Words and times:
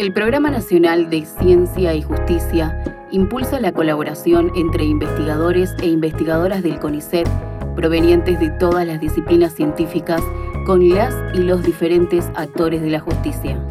El 0.00 0.14
Programa 0.14 0.48
Nacional 0.50 1.10
de 1.10 1.26
Ciencia 1.26 1.92
y 1.92 2.00
Justicia 2.00 3.06
impulsa 3.10 3.60
la 3.60 3.72
colaboración 3.72 4.50
entre 4.56 4.84
investigadores 4.84 5.74
e 5.82 5.88
investigadoras 5.88 6.62
del 6.62 6.80
CONICET 6.80 7.28
provenientes 7.76 8.40
de 8.40 8.48
todas 8.48 8.86
las 8.86 8.98
disciplinas 8.98 9.54
científicas 9.54 10.22
con 10.64 10.88
las 10.88 11.14
y 11.34 11.42
los 11.42 11.62
diferentes 11.62 12.30
actores 12.34 12.80
de 12.80 12.88
la 12.88 13.00
justicia. 13.00 13.62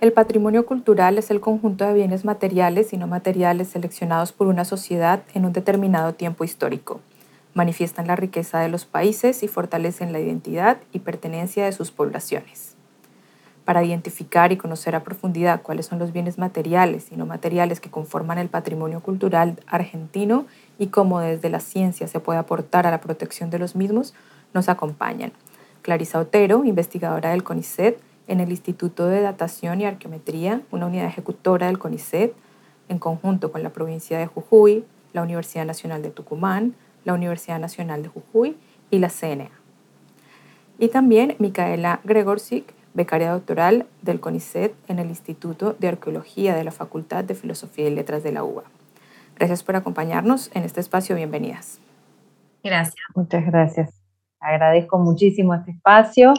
El 0.00 0.12
patrimonio 0.12 0.66
cultural 0.66 1.18
es 1.18 1.30
el 1.30 1.38
conjunto 1.38 1.86
de 1.86 1.94
bienes 1.94 2.24
materiales 2.24 2.92
y 2.92 2.96
no 2.96 3.06
materiales 3.06 3.68
seleccionados 3.68 4.32
por 4.32 4.48
una 4.48 4.64
sociedad 4.64 5.22
en 5.34 5.44
un 5.44 5.52
determinado 5.52 6.14
tiempo 6.14 6.42
histórico 6.42 7.00
manifiestan 7.56 8.06
la 8.06 8.16
riqueza 8.16 8.60
de 8.60 8.68
los 8.68 8.84
países 8.84 9.42
y 9.42 9.48
fortalecen 9.48 10.12
la 10.12 10.20
identidad 10.20 10.76
y 10.92 10.98
pertenencia 10.98 11.64
de 11.64 11.72
sus 11.72 11.90
poblaciones. 11.90 12.76
Para 13.64 13.82
identificar 13.82 14.52
y 14.52 14.58
conocer 14.58 14.94
a 14.94 15.02
profundidad 15.02 15.62
cuáles 15.62 15.86
son 15.86 15.98
los 15.98 16.12
bienes 16.12 16.36
materiales 16.36 17.10
y 17.10 17.16
no 17.16 17.24
materiales 17.24 17.80
que 17.80 17.90
conforman 17.90 18.36
el 18.36 18.50
patrimonio 18.50 19.00
cultural 19.00 19.58
argentino 19.66 20.44
y 20.78 20.88
cómo 20.88 21.20
desde 21.20 21.48
la 21.48 21.60
ciencia 21.60 22.06
se 22.08 22.20
puede 22.20 22.38
aportar 22.38 22.86
a 22.86 22.90
la 22.90 23.00
protección 23.00 23.48
de 23.48 23.58
los 23.58 23.74
mismos, 23.74 24.12
nos 24.52 24.68
acompañan 24.68 25.32
Clarisa 25.80 26.20
Otero, 26.20 26.62
investigadora 26.66 27.30
del 27.30 27.42
CONICET 27.42 27.98
en 28.28 28.40
el 28.40 28.50
Instituto 28.50 29.06
de 29.06 29.22
Datación 29.22 29.80
y 29.80 29.86
Arqueometría, 29.86 30.60
una 30.70 30.86
unidad 30.86 31.06
ejecutora 31.06 31.68
del 31.68 31.78
CONICET, 31.78 32.34
en 32.90 32.98
conjunto 32.98 33.50
con 33.50 33.62
la 33.62 33.70
provincia 33.70 34.18
de 34.18 34.26
Jujuy, 34.26 34.84
la 35.14 35.22
Universidad 35.22 35.64
Nacional 35.64 36.02
de 36.02 36.10
Tucumán, 36.10 36.74
la 37.06 37.14
Universidad 37.14 37.60
Nacional 37.60 38.02
de 38.02 38.08
Jujuy 38.08 38.56
y 38.90 38.98
la 38.98 39.08
CNA. 39.08 39.48
Y 40.78 40.88
también 40.88 41.36
Micaela 41.38 42.00
Gregorczyk, 42.04 42.74
becaria 42.94 43.30
doctoral 43.30 43.86
del 44.02 44.20
CONICET 44.20 44.74
en 44.88 44.98
el 44.98 45.08
Instituto 45.08 45.74
de 45.78 45.88
Arqueología 45.88 46.54
de 46.54 46.64
la 46.64 46.72
Facultad 46.72 47.24
de 47.24 47.34
Filosofía 47.34 47.86
y 47.88 47.94
Letras 47.94 48.24
de 48.24 48.32
la 48.32 48.42
UBA. 48.42 48.64
Gracias 49.36 49.62
por 49.62 49.76
acompañarnos 49.76 50.50
en 50.54 50.64
este 50.64 50.80
espacio. 50.80 51.14
Bienvenidas. 51.14 51.78
Gracias. 52.64 52.96
Muchas 53.14 53.46
gracias. 53.46 54.02
Agradezco 54.40 54.98
muchísimo 54.98 55.54
este 55.54 55.70
espacio. 55.70 56.34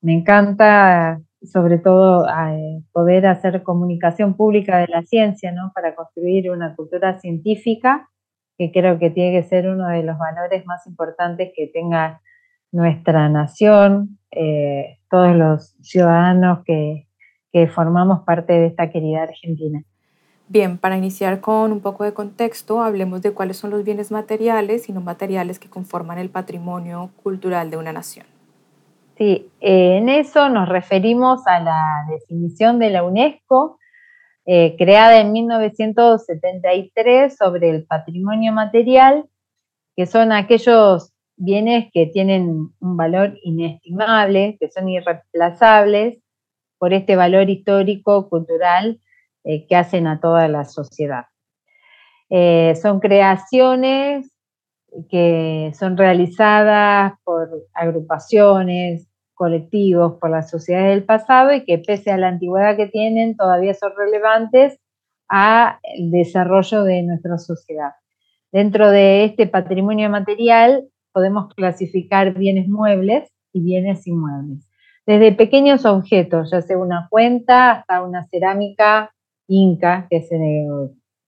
Me 0.00 0.14
encanta, 0.14 1.20
sobre 1.42 1.78
todo, 1.78 2.26
eh, 2.26 2.82
poder 2.92 3.26
hacer 3.26 3.62
comunicación 3.62 4.34
pública 4.34 4.78
de 4.78 4.88
la 4.88 5.02
ciencia, 5.02 5.52
¿no? 5.52 5.70
Para 5.74 5.94
construir 5.94 6.50
una 6.50 6.74
cultura 6.74 7.20
científica 7.20 8.08
que 8.58 8.72
creo 8.72 8.98
que 8.98 9.10
tiene 9.10 9.40
que 9.40 9.48
ser 9.48 9.68
uno 9.68 9.88
de 9.88 10.02
los 10.02 10.18
valores 10.18 10.66
más 10.66 10.84
importantes 10.86 11.52
que 11.54 11.68
tenga 11.68 12.20
nuestra 12.72 13.28
nación, 13.28 14.18
eh, 14.32 14.98
todos 15.08 15.34
los 15.34 15.76
ciudadanos 15.80 16.64
que, 16.64 17.06
formamos 17.74 18.20
parte 18.20 18.52
de 18.52 18.66
esta 18.66 18.88
querida 18.88 19.24
Argentina. 19.24 19.82
Bien, 20.46 20.78
para 20.78 20.96
iniciar 20.96 21.40
con 21.40 21.72
un 21.72 21.80
poco 21.80 22.04
de 22.04 22.14
contexto, 22.14 22.82
hablemos 22.82 23.20
de 23.20 23.32
cuáles 23.32 23.56
son 23.56 23.70
los 23.70 23.82
bienes 23.82 24.12
materiales 24.12 24.88
y 24.88 24.92
no 24.92 25.00
materiales 25.00 25.58
que 25.58 25.68
conforman 25.68 26.18
el 26.18 26.30
patrimonio 26.30 27.10
cultural 27.20 27.68
de 27.70 27.76
una 27.76 27.92
nación. 27.92 28.26
Sí, 29.16 29.50
eh, 29.60 29.96
en 29.96 30.08
eso 30.08 30.48
nos 30.50 30.68
referimos 30.68 31.44
a 31.48 31.58
la 31.58 31.82
definición 32.08 32.78
de 32.78 32.90
la 32.90 33.02
UNESCO 33.02 33.77
eh, 34.50 34.76
creada 34.78 35.20
en 35.20 35.32
1973 35.32 37.36
sobre 37.36 37.68
el 37.68 37.84
patrimonio 37.84 38.50
material, 38.50 39.28
que 39.94 40.06
son 40.06 40.32
aquellos 40.32 41.12
bienes 41.36 41.90
que 41.92 42.06
tienen 42.06 42.70
un 42.80 42.96
valor 42.96 43.38
inestimable, 43.42 44.56
que 44.58 44.70
son 44.70 44.88
irreemplazables 44.88 46.22
por 46.78 46.94
este 46.94 47.14
valor 47.14 47.50
histórico, 47.50 48.30
cultural 48.30 49.02
eh, 49.44 49.66
que 49.66 49.76
hacen 49.76 50.06
a 50.06 50.18
toda 50.18 50.48
la 50.48 50.64
sociedad. 50.64 51.26
Eh, 52.30 52.74
son 52.80 53.00
creaciones 53.00 54.32
que 55.10 55.72
son 55.78 55.98
realizadas 55.98 57.12
por 57.22 57.50
agrupaciones, 57.74 59.07
colectivos 59.38 60.18
por 60.20 60.30
las 60.30 60.50
sociedades 60.50 60.90
del 60.90 61.04
pasado 61.04 61.54
y 61.54 61.64
que 61.64 61.78
pese 61.78 62.10
a 62.10 62.18
la 62.18 62.28
antigüedad 62.28 62.76
que 62.76 62.88
tienen 62.88 63.36
todavía 63.36 63.72
son 63.72 63.92
relevantes 63.96 64.78
al 65.28 65.78
desarrollo 66.10 66.82
de 66.82 67.02
nuestra 67.04 67.38
sociedad. 67.38 67.92
Dentro 68.50 68.90
de 68.90 69.24
este 69.24 69.46
patrimonio 69.46 70.10
material 70.10 70.88
podemos 71.12 71.54
clasificar 71.54 72.34
bienes 72.34 72.68
muebles 72.68 73.30
y 73.52 73.62
bienes 73.62 74.06
inmuebles. 74.06 74.68
Desde 75.06 75.32
pequeños 75.32 75.86
objetos, 75.86 76.50
ya 76.50 76.60
sea 76.60 76.76
una 76.76 77.06
cuenta 77.08 77.72
hasta 77.72 78.02
una 78.02 78.26
cerámica 78.26 79.14
inca 79.46 80.06
que 80.10 80.20
se, 80.22 80.66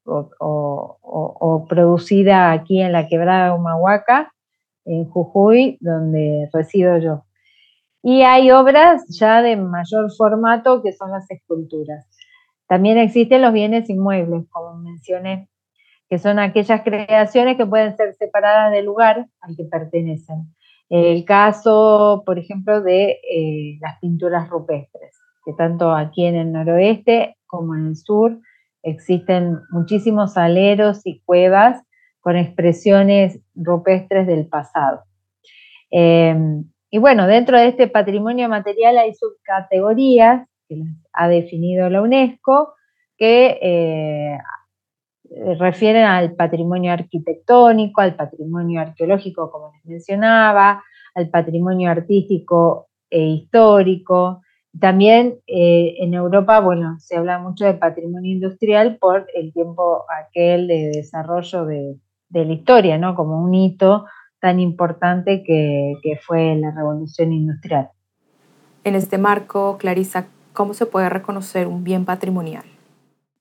o, 0.04 1.66
producida 1.68 2.52
aquí 2.52 2.82
en 2.82 2.92
la 2.92 3.06
quebrada 3.06 3.46
de 3.46 3.52
Humahuaca, 3.52 4.32
en 4.84 5.08
Jujuy, 5.08 5.78
donde 5.80 6.48
resido 6.52 6.98
yo. 6.98 7.24
Y 8.02 8.22
hay 8.22 8.50
obras 8.50 9.04
ya 9.08 9.42
de 9.42 9.56
mayor 9.56 10.10
formato 10.16 10.82
que 10.82 10.92
son 10.92 11.10
las 11.10 11.30
esculturas. 11.30 12.06
También 12.66 12.98
existen 12.98 13.42
los 13.42 13.52
bienes 13.52 13.90
inmuebles, 13.90 14.46
como 14.50 14.78
mencioné, 14.78 15.48
que 16.08 16.18
son 16.18 16.38
aquellas 16.38 16.82
creaciones 16.82 17.56
que 17.56 17.66
pueden 17.66 17.96
ser 17.96 18.14
separadas 18.14 18.72
del 18.72 18.86
lugar 18.86 19.26
al 19.40 19.56
que 19.56 19.64
pertenecen. 19.64 20.54
El 20.88 21.24
caso, 21.24 22.22
por 22.24 22.38
ejemplo, 22.38 22.80
de 22.80 23.20
eh, 23.30 23.78
las 23.80 23.98
pinturas 24.00 24.48
rupestres, 24.48 25.16
que 25.44 25.52
tanto 25.52 25.92
aquí 25.92 26.24
en 26.24 26.36
el 26.36 26.52
noroeste 26.52 27.36
como 27.46 27.74
en 27.74 27.88
el 27.88 27.96
sur 27.96 28.38
existen 28.82 29.60
muchísimos 29.70 30.36
aleros 30.36 31.02
y 31.04 31.20
cuevas 31.20 31.82
con 32.20 32.36
expresiones 32.36 33.40
rupestres 33.54 34.26
del 34.26 34.48
pasado. 34.48 35.04
Eh, 35.90 36.34
y 36.90 36.98
bueno, 36.98 37.26
dentro 37.26 37.58
de 37.58 37.68
este 37.68 37.86
patrimonio 37.86 38.48
material 38.48 38.98
hay 38.98 39.14
subcategorías 39.14 40.48
que 40.68 40.82
ha 41.12 41.28
definido 41.28 41.88
la 41.88 42.02
UNESCO 42.02 42.74
que 43.16 43.58
eh, 43.62 44.38
refieren 45.58 46.04
al 46.04 46.34
patrimonio 46.34 46.92
arquitectónico, 46.92 48.00
al 48.00 48.16
patrimonio 48.16 48.80
arqueológico, 48.80 49.50
como 49.50 49.72
les 49.72 49.84
mencionaba, 49.84 50.82
al 51.14 51.28
patrimonio 51.28 51.90
artístico 51.90 52.88
e 53.08 53.20
histórico. 53.20 54.42
También 54.78 55.38
eh, 55.46 55.94
en 55.98 56.14
Europa, 56.14 56.60
bueno, 56.60 56.96
se 56.98 57.16
habla 57.16 57.38
mucho 57.38 57.66
de 57.66 57.74
patrimonio 57.74 58.32
industrial 58.32 58.96
por 58.98 59.28
el 59.34 59.52
tiempo 59.52 60.04
aquel 60.24 60.66
de 60.66 60.90
desarrollo 60.94 61.66
de, 61.66 61.96
de 62.28 62.44
la 62.44 62.52
historia, 62.52 62.98
¿no? 62.98 63.14
Como 63.14 63.42
un 63.42 63.54
hito 63.54 64.06
tan 64.40 64.58
importante 64.60 65.42
que, 65.44 65.96
fue 66.26 66.56
la 66.56 66.70
revolución 66.70 67.32
industrial. 67.32 67.90
En 68.84 68.94
este 68.94 69.18
marco, 69.18 69.76
Clarisa, 69.78 70.26
¿cómo 70.52 70.74
se 70.74 70.86
puede 70.86 71.08
reconocer 71.08 71.66
un 71.66 71.84
bien 71.84 72.04
patrimonial? 72.04 72.64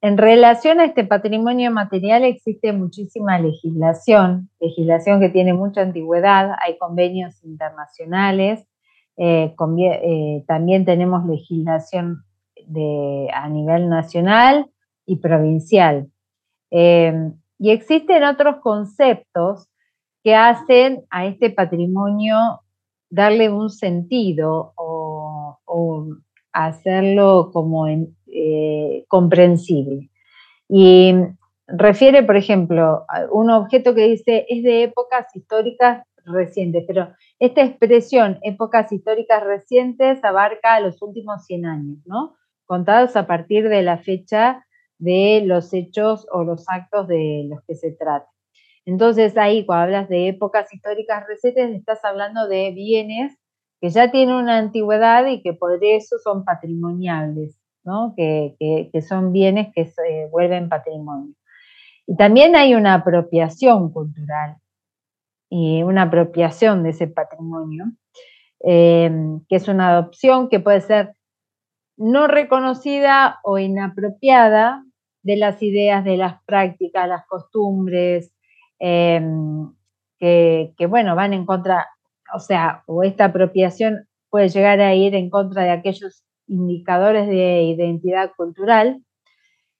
En 0.02 0.18
relación 0.18 0.80
a 0.80 0.86
este 0.86 1.04
patrimonio 1.04 1.72
material 1.72 2.24
existe 2.24 2.72
muchísima 2.72 3.40
legislación, 3.40 4.50
legislación 4.60 5.20
que 5.20 5.30
tiene 5.30 5.54
mucha 5.54 5.82
antigüedad, 5.82 6.52
hay 6.66 6.78
convenios 6.78 7.44
internacionales, 7.44 8.66
eh, 9.18 9.54
eh, 9.58 10.44
también 10.48 10.86
tenemos 10.86 11.26
legislación 11.26 12.24
a 13.34 13.50
nivel 13.50 13.90
nacional 13.90 14.70
y 15.06 15.18
provincial. 15.18 16.10
Eh, 16.72 17.32
y 17.58 17.72
existen 17.72 18.24
otros 18.24 18.58
conceptos 18.62 19.69
que 20.24 20.36
hacen 20.36 21.06
a 21.10 21.26
este 21.26 21.50
patrimonio 21.50 22.62
darle 23.10 23.50
un 23.50 23.70
sentido 23.70 24.74
o, 24.76 25.58
hacerlo 26.52 27.52
como 27.54 27.88
eh, 27.88 29.06
comprensible. 29.08 30.10
Y 30.68 31.14
refiere, 31.68 32.24
por 32.24 32.36
ejemplo, 32.38 33.06
a 33.08 33.28
un 33.32 33.52
objeto 33.52 33.94
que 33.94 34.08
dice 34.08 34.46
es 34.50 34.64
de 34.64 34.84
épocas 34.84 35.28
históricas 35.36 36.04
recientes, 36.26 36.84
pero 36.88 37.10
esta 37.40 37.64
expresión, 37.64 38.40
épocas 38.42 38.92
históricas 38.92 39.44
recientes, 39.44 40.24
abarca 40.24 40.80
los 40.80 41.02
últimos 41.02 41.46
100 41.46 41.66
años, 41.66 41.98
¿no? 42.06 42.36
Contados 42.66 43.16
a 43.16 43.28
partir 43.28 43.70
de 43.70 43.84
la 43.84 44.00
fecha 44.00 44.66
de 44.98 45.44
los 45.46 45.74
hechos 45.74 46.28
o 46.32 46.44
los 46.44 46.68
actos 46.68 47.08
de 47.08 47.48
los 47.50 47.64
que 47.64 47.76
se 47.76 47.92
trata. 47.92 48.28
Entonces 48.90 49.38
ahí 49.38 49.68
cuando 49.68 49.84
hablas 49.84 50.10
de 50.10 50.30
épocas 50.30 50.74
históricas 50.74 51.24
recientes, 51.28 51.76
estás 51.76 52.04
hablando 52.04 52.48
de 52.48 52.72
bienes 52.72 53.38
que 53.80 53.90
ya 53.90 54.10
tienen 54.10 54.36
una 54.36 54.58
antigüedad 54.58 55.28
y 55.28 55.44
que 55.44 55.54
por 55.54 55.78
eso 55.84 56.18
son 56.18 56.44
patrimoniables, 56.44 57.56
¿no? 57.84 58.16
que, 58.18 58.90
son 59.08 59.32
bienes 59.32 59.68
que 59.76 59.86
se 59.86 60.28
vuelven 60.32 60.70
patrimonio. 60.70 61.36
Y 62.08 62.16
también 62.18 62.56
hay 62.56 62.74
una 62.74 62.96
apropiación 62.96 63.94
cultural. 63.94 64.58
y 65.52 65.84
una 65.84 66.04
apropiación 66.04 66.84
de 66.84 66.90
ese 66.92 67.08
patrimonio, 67.08 67.86
eh, 68.66 69.12
que 69.48 69.56
es 69.56 69.68
una 69.68 69.90
adopción 69.90 70.50
que 70.50 70.60
puede 70.60 70.82
ser 70.82 71.16
no 71.98 72.28
reconocida 72.28 73.40
o 73.44 73.58
inapropiada 73.60 74.84
de 75.24 75.38
las 75.38 75.62
ideas, 75.64 76.04
de 76.04 76.18
las 76.18 76.44
prácticas, 76.46 77.08
las 77.08 77.26
costumbres, 77.28 78.32
eh, 78.80 79.22
que, 80.20 80.86
bueno, 80.88 81.16
van 81.16 81.34
en 81.34 81.46
contra, 81.46 81.88
o 82.34 82.40
sea, 82.40 82.84
o 82.88 83.04
esta 83.04 83.26
apropiación 83.26 84.08
puede 84.30 84.50
llegar 84.50 84.80
a 84.82 84.94
ir 84.96 85.16
en 85.16 85.30
contra 85.30 85.64
de 85.64 85.72
aquellos 85.72 86.24
indicadores 86.48 87.28
de 87.28 87.64
identidad 87.64 88.32
cultural, 88.36 89.02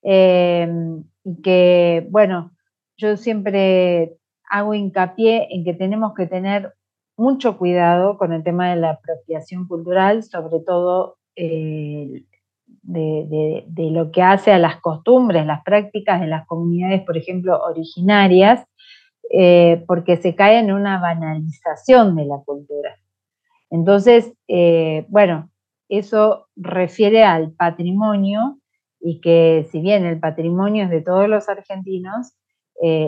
eh, 0.04 0.68
y 1.24 1.42
que, 1.42 2.08
bueno, 2.10 2.52
yo 2.98 3.18
siempre 3.18 4.18
hago 4.50 4.74
hincapié 4.74 5.48
en 5.52 5.64
que 5.64 5.74
tenemos 5.74 6.14
que 6.14 6.26
tener 6.26 6.74
mucho 7.18 7.58
cuidado 7.58 8.18
con 8.18 8.32
el 8.34 8.44
tema 8.44 8.70
de 8.70 8.78
la 8.78 8.92
apropiación 8.92 9.68
cultural, 9.68 10.24
sobre 10.24 10.60
todo 10.66 11.18
eh, 11.36 12.24
de, 12.84 13.90
lo 13.92 14.12
que 14.12 14.22
hace 14.22 14.52
a 14.52 14.58
las 14.58 14.78
costumbres, 14.78 15.46
las 15.46 15.64
prácticas 15.64 16.22
de 16.22 16.28
las 16.28 16.48
comunidades, 16.48 17.02
por 17.04 17.18
ejemplo, 17.18 17.60
originarias, 17.62 18.66
eh, 19.32 19.84
porque 19.88 20.18
se 20.18 20.36
cae 20.36 20.60
en 20.60 20.72
una 20.72 21.00
banalización 21.00 22.16
de 22.16 22.26
la 22.26 22.38
cultura. 22.46 22.98
Entonces, 23.70 24.34
eh, 24.48 25.06
bueno, 25.10 25.50
eso 25.90 26.48
refiere 26.56 27.24
al 27.24 27.52
patrimonio 27.52 28.60
y 29.00 29.22
que 29.22 29.68
si 29.72 29.82
bien 29.82 30.06
el 30.06 30.20
patrimonio 30.20 30.86
es 30.86 30.90
de 30.90 31.02
todos 31.02 31.28
los 31.30 31.50
argentinos, 31.50 32.34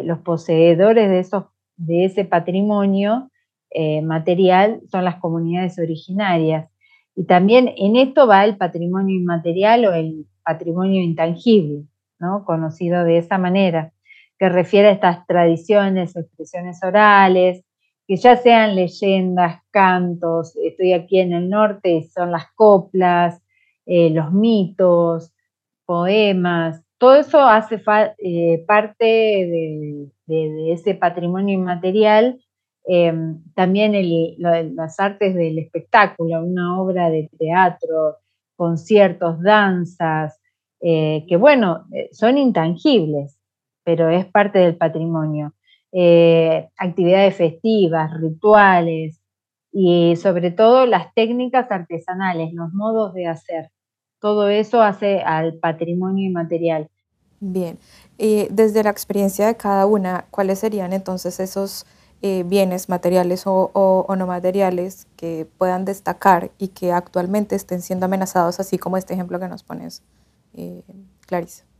los 0.03 0.19
poseedores 0.19 1.09
de, 1.09 1.19
esos, 1.19 1.45
de 1.77 2.03
ese 2.03 2.25
patrimonio 2.25 3.31
eh, 3.74 4.01
material 4.01 4.81
son 4.91 5.06
las 5.06 5.15
comunidades 5.15 5.79
originarias. 5.79 6.69
Y 7.15 7.25
también 7.25 7.74
en 7.77 7.95
esto 7.95 8.27
va 8.27 8.44
el 8.44 8.57
patrimonio 8.57 9.15
inmaterial 9.15 9.85
o 9.85 9.94
el 9.94 10.25
patrimonio 10.44 11.01
intangible, 11.01 11.85
¿no? 12.19 12.44
conocido 12.44 13.06
de 13.06 13.17
esa 13.17 13.38
manera, 13.38 13.94
que 14.41 14.49
refiere 14.49 14.88
a 14.88 14.93
estas 14.93 15.27
tradiciones, 15.27 16.15
expresiones 16.15 16.83
orales, 16.83 17.63
que 18.07 18.15
ya 18.15 18.35
sean 18.38 18.75
leyendas, 18.75 19.61
cantos, 19.69 20.57
estoy 20.57 20.93
aquí 20.93 21.19
en 21.19 21.33
el 21.33 21.47
norte, 21.47 22.09
son 22.11 22.31
las 22.31 22.51
coplas, 22.55 23.39
eh, 23.85 24.09
los 24.09 24.33
mitos, 24.33 25.31
poemas, 25.85 26.81
todo 26.97 27.17
eso 27.17 27.39
hace 27.39 27.79
eh, 28.17 28.63
parte 28.65 29.05
de, 29.05 30.71
ese 30.73 30.95
patrimonio 30.95 31.53
inmaterial 31.53 32.39
Em, 32.83 33.43
también 33.53 33.93
las 34.39 34.99
artes 34.99 35.35
del 35.35 35.59
espectáculo, 35.59 36.43
una 36.43 36.81
obra 36.81 37.11
de 37.11 37.29
teatro, 37.38 38.17
conciertos, 38.55 39.39
danzas, 39.41 40.39
eh, 40.81 41.25
que 41.27 41.38
bueno, 41.38 41.85
son 42.11 42.39
intangibles, 42.39 43.38
pero 43.83 44.09
es 44.09 44.25
parte 44.25 44.59
del 44.59 44.77
patrimonio. 44.77 45.53
Eh, 45.91 46.69
actividades 46.77 47.35
festivas, 47.35 48.11
rituales 48.19 49.21
y 49.71 50.15
sobre 50.15 50.51
todo 50.51 50.85
las 50.85 51.13
técnicas 51.13 51.69
artesanales, 51.71 52.53
los 52.53 52.73
modos 52.73 53.13
de 53.13 53.27
hacer. 53.27 53.71
Todo 54.19 54.49
eso 54.49 54.81
hace 54.81 55.21
al 55.21 55.55
patrimonio 55.55 56.27
inmaterial. 56.27 56.89
Bien, 57.39 57.79
y 58.17 58.47
desde 58.51 58.83
la 58.83 58.91
experiencia 58.91 59.47
de 59.47 59.57
cada 59.57 59.87
una, 59.87 60.25
¿cuáles 60.29 60.59
serían 60.59 60.93
entonces 60.93 61.39
esos 61.39 61.87
eh, 62.21 62.43
bienes 62.45 62.87
materiales 62.87 63.43
o, 63.47 64.05
no 64.15 64.27
materiales 64.27 65.07
que 65.15 65.47
puedan 65.57 65.85
destacar 65.85 66.51
y 66.59 66.67
que 66.67 66.91
actualmente 66.91 67.55
estén 67.55 67.81
siendo 67.81 68.05
amenazados, 68.05 68.59
así 68.59 68.77
como 68.77 68.97
este 68.97 69.15
ejemplo 69.15 69.39
que 69.39 69.47
nos 69.47 69.63
pones, 69.63 70.03
eh, 70.53 70.83
Clarice. 71.25 71.70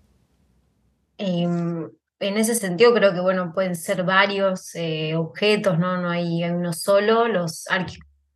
Em, 1.24 1.88
en 2.20 2.38
ese 2.38 2.56
sentido 2.56 2.94
creo 2.94 3.14
que 3.14 3.20
bueno, 3.20 3.52
pueden 3.54 3.76
ser 3.76 4.04
varios 4.04 4.74
eh, 4.76 5.16
objetos, 5.16 5.78
¿no? 5.78 5.98
No 6.02 6.10
hay, 6.10 6.44
uno 6.46 6.74
solo. 6.74 7.28
Los, 7.28 7.66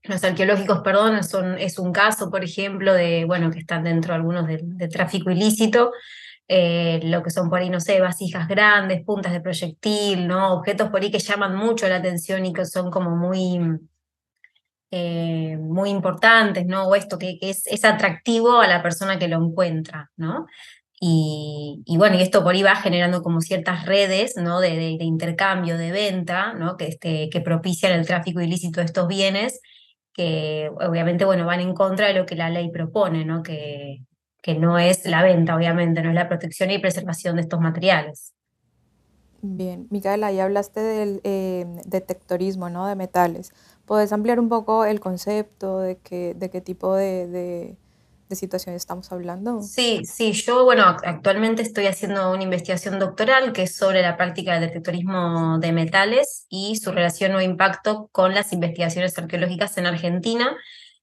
los 0.04 0.24
arqueológicos, 0.24 0.82
perdón, 0.82 1.20
es 1.60 1.80
un 1.80 1.92
caso, 1.92 2.30
por 2.30 2.44
ejemplo, 2.44 2.94
de, 2.94 3.26
bueno, 3.26 3.50
que 3.50 3.60
están 3.60 3.84
dentro 3.84 4.14
algunos 4.14 4.48
de 4.48 4.88
tráfico 4.88 5.32
ilícito. 5.32 5.92
Eh, 6.48 7.00
lo 7.04 7.24
que 7.24 7.32
son 7.32 7.50
por 7.50 7.60
ahí, 7.60 7.72
no 7.72 7.80
sé, 7.80 8.00
vasijas 8.00 8.48
grandes, 8.48 9.04
puntas 9.04 9.34
de 9.34 9.42
proyectil, 9.42 10.28
¿no? 10.28 10.54
Objetos 10.54 10.90
por 10.90 11.02
ahí 11.02 11.10
que 11.10 11.18
llaman 11.18 11.56
mucho 11.56 11.88
la 11.88 11.96
atención 11.96 12.46
y 12.46 12.54
que 12.54 12.66
son 12.66 12.92
como 12.92 13.16
muy, 13.16 13.60
eh, 14.92 15.58
muy 15.60 15.90
importantes, 15.90 16.68
¿no? 16.68 16.88
O 16.88 16.96
esto 16.96 17.18
que, 17.18 17.40
es, 17.42 17.66
es, 17.66 17.84
atractivo 17.84 18.62
a 18.62 18.68
la 18.68 18.84
persona 18.84 19.18
que 19.18 19.28
lo 19.28 19.44
encuentra, 19.44 20.12
¿no? 20.18 20.46
Y, 21.00 21.84
bueno, 21.98 22.18
y 22.18 22.22
esto 22.22 22.44
por 22.44 22.56
ahí 22.56 22.64
va 22.64 22.76
generando 22.76 23.22
como 23.22 23.42
ciertas 23.42 23.86
redes, 23.86 24.36
¿no? 24.38 24.60
De, 24.60 24.76
de, 24.76 25.04
intercambio, 25.04 25.78
de 25.78 25.92
venta, 25.92 26.54
¿no? 26.54 26.78
Que, 26.78 26.88
este, 26.88 27.30
que 27.30 27.42
propician 27.42 27.92
el 27.92 28.08
tráfico 28.08 28.42
ilícito 28.42 28.80
de 28.80 28.86
estos 28.88 29.08
bienes 29.08 29.60
que 30.16 30.72
obviamente, 30.88 31.26
bueno, 31.26 31.46
van 31.46 31.60
en 31.60 31.74
contra 31.74 32.08
de 32.08 32.14
lo 32.14 32.26
que 32.26 32.36
la 32.36 32.50
ley 32.50 32.72
propone, 32.72 33.26
¿no? 33.26 33.44
Que, 33.44 34.00
que 34.42 34.56
no 34.56 34.80
es 34.80 35.06
la 35.06 35.22
venta, 35.22 35.56
obviamente, 35.56 36.02
no 36.02 36.10
es 36.10 36.16
la 36.16 36.30
protección 36.30 36.72
y 36.72 36.80
preservación 36.80 37.36
de 37.36 37.42
estos 37.42 37.60
materiales. 37.60 38.34
Bien, 39.42 39.88
Micaela, 39.90 40.32
ya 40.32 40.46
hablaste 40.46 40.80
del 40.80 41.20
eh, 41.24 41.66
detectorismo, 41.86 42.70
¿no? 42.70 42.88
De 42.88 42.96
metales. 42.96 43.52
¿Puedes 43.86 44.14
ampliar 44.14 44.40
un 44.40 44.48
poco 44.48 44.86
el 44.86 45.02
concepto 45.02 45.80
de 45.80 45.98
qué, 45.98 46.34
de 46.34 46.50
qué 46.50 46.62
tipo 46.62 46.96
de, 46.96 47.76
de 48.30 48.36
situación 48.36 48.76
estamos 48.76 49.12
hablando? 49.12 49.62
Sí, 49.62 50.02
sí, 50.06 50.34
yo, 50.34 50.64
bueno, 50.64 50.84
actualmente 50.84 51.62
estoy 51.62 51.86
haciendo 51.88 52.32
una 52.32 52.44
investigación 52.44 53.00
doctoral 53.00 53.54
que 53.54 53.64
es 53.64 53.76
sobre 53.76 54.02
la 54.02 54.18
práctica 54.18 54.54
del 54.54 54.70
detectorismo 54.70 55.60
de 55.60 55.72
metales 55.72 56.46
y 56.50 56.76
su 56.78 56.92
relación 56.92 57.36
o 57.36 57.42
impacto 57.42 58.10
con 58.12 58.34
las 58.34 58.54
investigaciones 58.54 59.18
arqueológicas 59.18 59.78
en 59.78 59.86
Argentina 59.86 60.56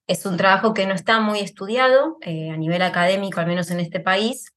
es 0.06 0.26
un 0.26 0.36
trabajo 0.36 0.74
que 0.74 0.86
no 0.86 0.94
está 0.94 1.20
muy 1.20 1.40
estudiado 1.40 2.18
eh, 2.22 2.50
a 2.50 2.56
nivel 2.56 2.82
académico, 2.82 3.40
al 3.40 3.46
menos 3.46 3.70
en 3.70 3.80
este 3.80 4.00
país. 4.00 4.51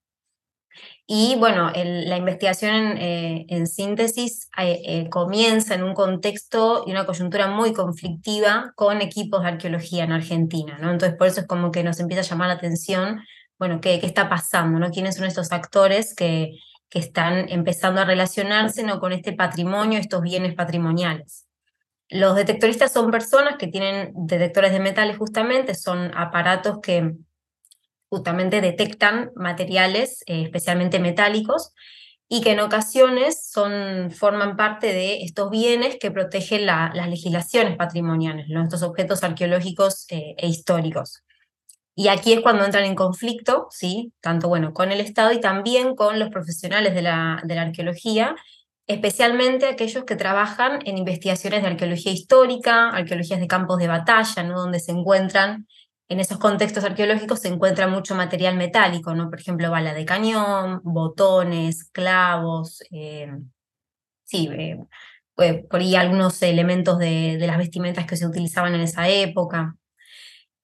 Y 1.08 1.36
bueno, 1.38 1.72
la 1.76 2.18
investigación 2.18 2.98
en, 2.98 3.48
eh, 3.48 3.66
síntesis 3.68 4.50
eh, 4.58 5.08
comienza 5.10 5.76
en 5.76 5.84
un 5.84 5.94
contexto 5.94 6.84
y 6.88 6.92
una 6.92 7.06
coyuntura 7.06 7.48
muy 7.48 7.74
conflictiva 7.74 8.74
con 8.76 9.02
equipos 9.02 9.44
de 9.44 9.50
arqueología 9.50 10.04
en 10.04 10.14
Argentina, 10.14 10.80
¿no? 10.82 10.92
Entonces 10.92 11.16
por 11.16 11.28
eso 11.28 11.42
es 11.42 11.48
como 11.48 11.72
que 11.72 11.84
nos 11.84 12.00
empieza 12.00 12.22
a 12.22 12.26
llamar 12.26 12.48
la 12.48 12.56
atención, 12.56 13.22
bueno, 13.60 13.82
qué, 13.82 14.00
qué 14.00 14.08
está 14.08 14.30
pasando, 14.30 14.80
¿no? 14.80 14.90
¿Quiénes 14.90 15.16
son 15.16 15.26
estos 15.26 15.52
actores 15.52 16.16
que, 16.16 16.58
que 16.90 17.00
están 17.00 17.50
empezando 17.50 18.02
a 18.02 18.06
relacionarse 18.06 18.84
¿no? 18.84 19.00
con 19.00 19.12
este 19.12 19.34
patrimonio, 19.34 20.00
estos 20.00 20.22
bienes 20.22 20.56
patrimoniales? 20.56 21.46
Los 22.10 22.36
detectoristas 22.36 22.94
son 22.94 23.12
personas 23.12 23.58
que 23.58 23.68
tienen 23.68 24.12
detectores 24.16 24.72
de 24.72 24.80
metales 24.80 25.18
justamente, 25.18 25.76
son 25.76 26.12
aparatos 26.16 26.80
que 26.82 27.14
justamente 28.10 28.62
detectan 28.62 29.32
materiales, 29.36 30.24
eh, 30.28 30.44
especialmente 30.44 31.00
metálicos, 31.00 31.74
y 32.28 32.42
que 32.42 32.52
en 32.52 32.60
ocasiones 32.60 33.50
son, 33.52 34.12
forman 34.12 34.56
parte 34.56 34.88
de 34.88 35.22
estos 35.24 35.50
bienes 35.52 35.98
que 36.00 36.12
protegen 36.12 36.66
las 36.66 37.08
legislaciones 37.08 37.78
patrimoniales, 37.78 38.48
estos 38.50 38.82
objetos 38.82 39.24
arqueológicos 39.24 40.06
eh, 40.10 40.36
e 40.38 40.48
históricos. 40.48 41.24
Y 41.96 42.10
aquí 42.10 42.34
es 42.34 42.42
cuando 42.42 42.66
entran 42.66 42.84
en 42.84 42.96
conflicto, 42.96 43.68
¿sí? 43.70 44.12
tanto 44.22 44.50
bueno, 44.50 44.74
con 44.74 44.92
el 44.92 45.00
Estado 45.00 45.32
y 45.32 45.40
también 45.40 45.96
con 45.96 46.20
los 46.20 46.30
profesionales 46.30 46.94
de 46.94 47.02
la, 47.02 47.42
de 47.46 47.56
la 47.56 47.62
arqueología, 47.62 48.36
especialmente 48.88 49.68
aquellos 49.68 50.04
que 50.04 50.16
trabajan 50.16 50.80
en 50.86 50.98
investigaciones 50.98 51.62
de 51.62 51.70
arqueología 51.70 52.12
histórica, 52.12 52.90
arqueologías 52.90 53.40
de 53.40 53.48
campos 53.48 53.78
de 53.78 53.88
batalla, 53.88 54.44
¿no? 54.44 54.60
donde 54.60 54.80
se 54.80 54.92
encuentran, 54.92 55.68
en 56.08 56.20
esos 56.20 56.38
contextos 56.38 56.84
arqueológicos 56.84 57.40
se 57.42 57.48
encuentra 57.48 57.88
mucho 57.88 58.16
material 58.16 58.58
metálico, 58.58 59.16
¿no? 59.16 59.30
por 59.30 59.40
ejemplo, 59.40 59.72
bala 59.72 59.94
de 59.94 60.06
cañón, 60.06 60.82
botones, 60.84 61.90
clavos, 61.92 62.84
eh, 62.92 63.32
sí, 64.24 64.50
eh, 64.52 64.78
eh, 65.38 65.66
por 65.70 65.80
ahí 65.82 65.96
algunos 65.96 66.42
elementos 66.42 67.00
de, 67.00 67.38
de 67.38 67.48
las 67.48 67.58
vestimentas 67.58 68.06
que 68.06 68.18
se 68.18 68.28
utilizaban 68.28 68.76
en 68.76 68.82
esa 68.82 69.10
época. 69.10 69.76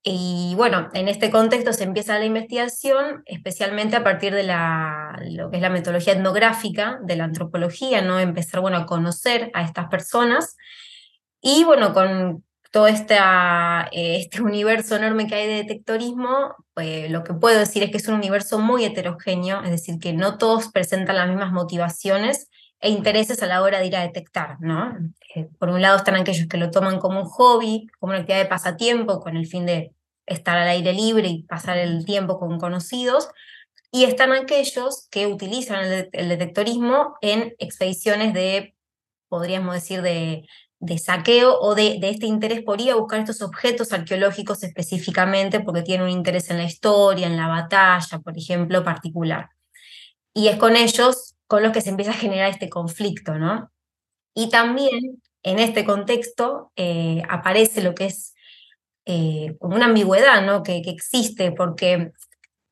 Y 0.04 0.54
bueno, 0.56 0.90
en 0.94 1.08
este 1.08 1.30
contexto 1.30 1.74
se 1.74 1.84
empieza 1.84 2.18
la 2.18 2.26
investigación, 2.26 3.22
especialmente 3.26 3.96
a 3.96 4.04
partir 4.04 4.34
de 4.34 4.44
la, 4.44 5.16
lo 5.30 5.52
que 5.52 5.58
es 5.58 5.62
la 5.62 5.70
metodología 5.70 6.14
etnográfica 6.14 7.00
de 7.04 7.16
la 7.16 7.26
antropología, 7.26 8.02
¿no? 8.02 8.20
Empezar, 8.20 8.62
bueno, 8.62 8.78
a 8.78 8.86
conocer 8.88 9.52
a 9.54 9.64
estas 9.64 9.90
personas. 9.90 10.58
Y 11.40 11.64
bueno, 11.66 11.94
con 11.94 12.44
todo 12.72 12.88
esta, 12.88 13.90
eh, 13.92 14.18
este 14.20 14.42
universo 14.42 14.96
enorme 14.96 15.28
que 15.28 15.36
hay 15.36 15.48
de 15.48 15.56
detectorismo, 15.56 16.56
pues, 16.74 17.12
lo 17.12 17.24
que 17.24 17.34
puedo 17.34 17.60
decir 17.60 17.84
es 17.84 17.92
que 17.92 17.98
es 17.98 18.08
un 18.08 18.16
universo 18.16 18.60
muy 18.60 18.86
heterogéneo, 18.86 19.62
es 19.64 19.72
decir, 19.72 20.00
que 20.00 20.14
no 20.14 20.38
todos 20.38 20.70
presentan 20.70 21.18
las 21.18 21.28
mismas 21.28 21.52
motivaciones 21.52 22.50
e 22.80 22.90
intereses 22.90 23.44
a 23.44 23.48
la 23.48 23.62
hora 23.62 23.80
de 23.80 23.88
ir 23.88 23.96
a 23.96 24.02
detectar, 24.02 24.58
¿no? 24.62 24.98
Eh, 25.36 25.50
por 25.60 25.70
un 25.70 25.82
lado 25.82 25.98
están 25.98 26.16
aquellos 26.16 26.48
que 26.48 26.58
lo 26.58 26.72
toman 26.72 27.00
como 27.00 27.22
un 27.22 27.28
hobby, 27.28 27.88
como 28.00 28.12
una 28.12 28.22
actividad 28.22 28.44
de 28.44 28.50
pasatiempo, 28.50 29.20
con 29.20 29.38
el 29.38 29.46
fin 29.48 29.66
de 29.66 29.94
estar 30.26 30.58
al 30.58 30.68
aire 30.68 30.94
libre 30.94 31.28
y 31.28 31.44
pasar 31.44 31.78
el 31.78 32.06
tiempo 32.06 32.40
con 32.40 32.60
conocidos, 32.60 33.30
y 33.92 34.06
están 34.06 34.32
aquellos 34.32 35.08
que 35.12 35.28
utilizan 35.28 35.84
el, 36.14 36.30
detectorismo 36.30 37.16
en 37.22 37.54
expediciones 37.60 38.34
de, 38.34 38.76
podríamos 39.28 39.76
decir, 39.76 40.02
de, 40.02 40.48
de 40.82 40.98
saqueo 40.98 41.60
o 41.60 41.76
de, 41.76 42.00
de, 42.00 42.10
este 42.10 42.26
interés 42.26 42.64
por 42.64 42.82
ir 42.82 42.92
a 42.92 42.96
buscar 42.96 43.20
estos 43.20 43.44
objetos 43.44 43.94
arqueológicos 43.94 44.64
específicamente 44.64 45.60
porque 45.60 45.84
tienen 45.84 46.06
un 46.08 46.12
interés 46.12 46.50
en 46.50 46.58
la 46.58 46.64
historia, 46.64 47.28
en 47.28 47.38
la 47.38 47.48
batalla, 47.48 48.20
por 48.20 48.36
ejemplo, 48.36 48.84
particular. 48.84 49.50
Y 50.34 50.48
es 50.48 50.58
con 50.58 50.76
ellos 50.76 51.36
con 51.46 51.62
los 51.62 51.72
que 51.72 51.82
se 51.82 51.92
empieza 51.92 52.12
a 52.12 52.16
generar 52.16 52.50
este 52.50 52.68
conflicto, 52.70 53.36
¿no? 53.36 53.72
Y 54.34 54.50
también 54.50 55.22
en 55.44 55.60
este 55.60 55.86
contexto 55.86 56.72
eh, 56.76 57.22
aparece 57.30 57.84
lo 57.84 57.94
que 57.94 58.06
es 58.06 58.34
eh, 59.06 59.56
como 59.60 59.76
una 59.76 59.86
ambigüedad, 59.86 60.44
¿no? 60.44 60.64
Que, 60.64 60.82
que 60.82 60.90
existe, 60.90 61.52
porque 61.52 62.12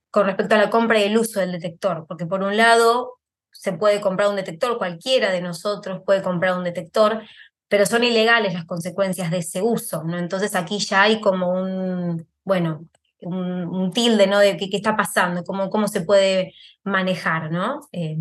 con 0.09 0.25
respecto 0.25 0.55
a 0.55 0.57
la 0.57 0.71
compra 0.71 0.99
y 0.99 1.03
el 1.03 1.17
uso 1.17 1.39
del 1.39 1.51
detector, 1.51 2.05
porque 2.07 2.25
por 2.25 2.41
un 2.41 2.57
lado 2.57 3.19
se 3.51 3.73
puede 3.73 4.01
comprar 4.01 4.29
un 4.29 4.35
detector, 4.35 4.77
cualquiera 4.77 5.31
de 5.31 5.41
nosotros 5.41 6.01
puede 6.05 6.23
comprar 6.23 6.57
un 6.57 6.63
detector, 6.63 7.21
pero 7.69 7.85
son 7.85 8.03
ilegales 8.03 8.53
las 8.53 8.65
consecuencias 8.65 9.31
de 9.31 9.37
ese 9.37 9.61
uso, 9.61 10.03
¿no? 10.03 10.17
Entonces 10.17 10.55
aquí 10.55 10.79
ya 10.79 11.03
hay 11.03 11.21
como 11.21 11.51
un, 11.51 12.27
bueno, 12.43 12.85
un, 13.21 13.91
tilde, 13.93 14.27
¿no? 14.27 14.39
De 14.39 14.57
qué, 14.57 14.69
qué 14.69 14.77
está 14.77 14.97
pasando, 14.97 15.43
cómo, 15.43 15.69
cómo 15.69 15.87
se 15.87 16.01
puede 16.01 16.53
manejar, 16.83 17.51
¿no? 17.51 17.87
Eh, 17.91 18.17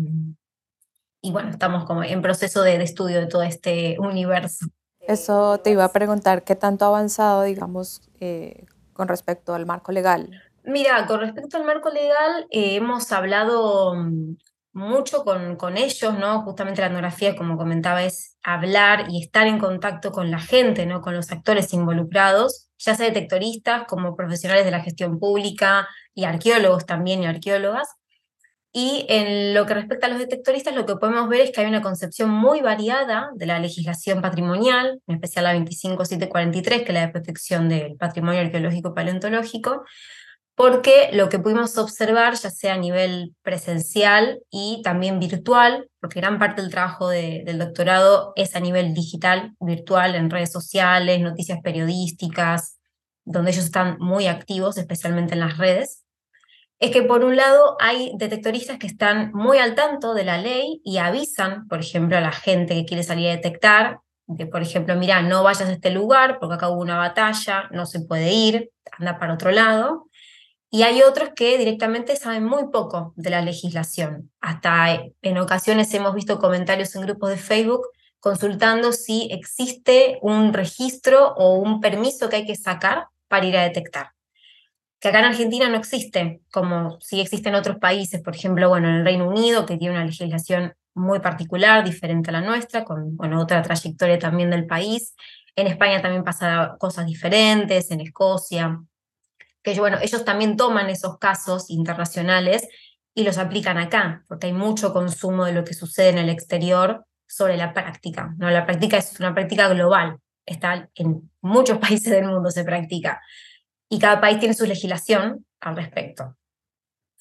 y 1.21 1.31
bueno, 1.31 1.49
estamos 1.49 1.83
como 1.85 2.03
en 2.03 2.21
proceso 2.21 2.61
de, 2.61 2.77
de 2.77 2.83
estudio 2.83 3.19
de 3.19 3.27
todo 3.27 3.43
este 3.43 3.97
universo. 3.99 4.67
Eso 5.01 5.59
te 5.59 5.71
iba 5.71 5.83
a 5.83 5.91
preguntar, 5.91 6.43
¿qué 6.43 6.55
tanto 6.55 6.85
ha 6.85 6.89
avanzado, 6.89 7.43
digamos, 7.43 8.01
eh, 8.19 8.65
con 8.93 9.07
respecto 9.07 9.53
al 9.55 9.65
marco 9.65 9.91
legal? 9.91 10.29
Mira, 10.63 11.07
con 11.07 11.21
respecto 11.21 11.57
al 11.57 11.63
marco 11.63 11.89
legal, 11.89 12.45
eh, 12.51 12.75
hemos 12.75 13.11
hablado 13.11 13.95
mm, 13.95 14.35
mucho 14.73 15.23
con, 15.23 15.55
con 15.55 15.77
ellos, 15.77 16.17
¿no? 16.17 16.41
Justamente 16.43 16.81
la 16.81 16.87
etnografía, 16.87 17.35
como 17.35 17.57
comentaba, 17.57 18.03
es 18.03 18.37
hablar 18.43 19.05
y 19.09 19.23
estar 19.23 19.47
en 19.47 19.59
contacto 19.59 20.11
con 20.11 20.31
la 20.31 20.39
gente, 20.39 20.85
¿no? 20.85 21.01
Con 21.01 21.15
los 21.15 21.31
actores 21.31 21.73
involucrados, 21.73 22.69
ya 22.77 22.95
sea 22.95 23.07
detectoristas 23.07 23.85
como 23.87 24.15
profesionales 24.15 24.65
de 24.65 24.71
la 24.71 24.81
gestión 24.81 25.19
pública 25.19 25.87
y 26.13 26.25
arqueólogos 26.25 26.85
también 26.85 27.23
y 27.23 27.27
arqueólogas. 27.27 27.87
Y 28.71 29.07
en 29.09 29.55
lo 29.55 29.65
que 29.65 29.73
respecta 29.73 30.05
a 30.05 30.09
los 30.09 30.19
detectoristas, 30.19 30.75
lo 30.75 30.85
que 30.85 30.95
podemos 30.95 31.27
ver 31.27 31.41
es 31.41 31.51
que 31.51 31.61
hay 31.61 31.67
una 31.67 31.81
concepción 31.81 32.29
muy 32.29 32.61
variada 32.61 33.31
de 33.33 33.47
la 33.47 33.57
legislación 33.57 34.21
patrimonial, 34.21 35.01
en 35.07 35.15
especial 35.15 35.45
la 35.45 35.53
25743, 35.53 36.83
que 36.83 36.87
es 36.89 36.93
la 36.93 37.07
de 37.07 37.11
protección 37.11 37.67
del 37.67 37.95
patrimonio 37.97 38.41
arqueológico 38.41 38.93
paleontológico, 38.93 39.83
porque 40.59 41.09
lo 41.13 41.29
que 41.29 41.39
pudimos 41.39 41.77
observar, 41.77 42.33
ya 42.33 42.49
sea 42.49 42.73
a 42.73 42.77
nivel 42.77 43.33
presencial 43.43 44.41
y 44.51 44.81
también 44.83 45.17
virtual, 45.17 45.89
porque 46.01 46.19
gran 46.19 46.37
parte 46.37 46.61
del 46.61 46.69
trabajo 46.69 47.07
del 47.07 47.57
doctorado 47.57 48.33
es 48.35 48.57
a 48.57 48.59
nivel 48.59 48.93
digital, 48.93 49.55
virtual, 49.61 50.15
en 50.15 50.29
redes 50.29 50.51
sociales, 50.51 51.21
noticias 51.21 51.59
periodísticas, 51.63 52.77
donde 53.23 53.51
ellos 53.51 53.63
están 53.63 53.99
muy 53.99 54.27
activos, 54.27 54.77
especialmente 54.77 55.33
en 55.33 55.39
las 55.39 55.57
redes, 55.57 56.03
es 56.79 56.91
que 56.91 57.03
por 57.03 57.23
un 57.23 57.37
lado 57.37 57.77
hay 57.79 58.11
detectoristas 58.17 58.79
que 58.79 58.87
están 58.87 59.31
muy 59.31 59.59
al 59.59 59.75
tanto 59.75 60.13
de 60.13 60.25
la 60.25 60.39
ley 60.39 60.81
y 60.83 60.97
avisan, 60.97 61.69
por 61.69 61.79
ejemplo, 61.79 62.17
a 62.17 62.21
la 62.21 62.33
gente 62.33 62.73
que 62.73 62.83
quiere 62.83 63.03
salir 63.03 63.29
a 63.29 63.35
detectar, 63.37 64.01
que 64.37 64.45
por 64.45 64.61
ejemplo, 64.61 64.97
mira, 64.97 65.21
no 65.21 65.41
vayas 65.41 65.69
a 65.69 65.71
este 65.71 65.89
lugar 65.89 66.37
porque 66.37 66.55
acá 66.55 66.67
hubo 66.67 66.81
una 66.81 66.97
batalla, 66.97 67.69
no 67.71 67.85
se 67.85 68.01
puede 68.01 68.33
ir, 68.33 68.71
anda 68.91 69.17
para 69.17 69.35
otro 69.35 69.51
lado. 69.51 70.08
Y 70.71 70.83
hay 70.83 71.01
otros 71.01 71.29
que 71.35 71.57
directamente 71.57 72.15
saben 72.15 72.45
muy 72.45 72.69
poco 72.71 73.13
de 73.15 73.31
la 73.31 73.41
legislación. 73.41 74.31
Hasta 74.39 75.01
en 75.21 75.37
ocasiones 75.39 75.91
hemos 75.95 76.13
visto 76.13 76.37
comentarios 76.37 76.95
en 76.95 77.01
grupos 77.01 77.31
de 77.31 77.37
Facebook 77.37 77.87
consultando 78.19 78.91
si 78.91 79.29
existe 79.31 80.19
un 80.21 80.53
registro 80.53 81.33
o 81.33 81.55
un 81.55 81.79
permiso 81.79 82.29
que 82.29 82.37
hay 82.37 82.45
que 82.45 82.55
sacar 82.55 83.07
para 83.27 83.45
ir 83.45 83.57
a 83.57 83.63
detectar. 83.63 84.11
Que 84.99 85.07
acá 85.07 85.19
en 85.19 85.25
Argentina 85.25 85.69
no 85.69 85.77
existe, 85.77 86.41
como 86.51 86.99
si 86.99 87.21
existe 87.21 87.49
en 87.49 87.55
otros 87.55 87.77
países, 87.77 88.21
por 88.21 88.35
ejemplo, 88.35 88.67
bueno, 88.67 88.89
en 88.89 88.95
el 88.95 89.05
Reino 89.05 89.27
Unido, 89.27 89.65
que 89.65 89.77
tiene 89.77 89.95
una 89.95 90.05
legislación 90.05 90.73
muy 90.93 91.19
particular, 91.19 91.85
diferente 91.85 92.29
a 92.29 92.33
la 92.33 92.41
nuestra, 92.41 92.83
con 92.83 93.15
bueno, 93.15 93.41
otra 93.41 93.61
trayectoria 93.61 94.19
también 94.19 94.49
del 94.49 94.67
país. 94.67 95.15
En 95.55 95.67
España 95.67 96.01
también 96.01 96.25
pasa 96.25 96.75
cosas 96.77 97.05
diferentes, 97.05 97.89
en 97.91 98.01
Escocia 98.01 98.81
que 99.63 99.79
bueno, 99.79 99.97
ellos 100.01 100.25
también 100.25 100.57
toman 100.57 100.89
esos 100.89 101.17
casos 101.17 101.69
internacionales 101.69 102.67
y 103.13 103.23
los 103.23 103.37
aplican 103.37 103.77
acá, 103.77 104.23
porque 104.27 104.47
hay 104.47 104.53
mucho 104.53 104.93
consumo 104.93 105.45
de 105.45 105.53
lo 105.53 105.63
que 105.63 105.73
sucede 105.73 106.09
en 106.09 106.17
el 106.17 106.29
exterior 106.29 107.05
sobre 107.27 107.57
la 107.57 107.73
práctica. 107.73 108.33
¿no? 108.37 108.49
La 108.49 108.65
práctica 108.65 108.97
es 108.97 109.19
una 109.19 109.33
práctica 109.33 109.67
global, 109.69 110.17
está 110.45 110.89
en 110.95 111.29
muchos 111.41 111.77
países 111.79 112.11
del 112.11 112.25
mundo 112.25 112.51
se 112.51 112.63
practica, 112.63 113.21
y 113.89 113.99
cada 113.99 114.21
país 114.21 114.39
tiene 114.39 114.53
su 114.53 114.65
legislación 114.65 115.45
al 115.59 115.75
respecto. 115.75 116.35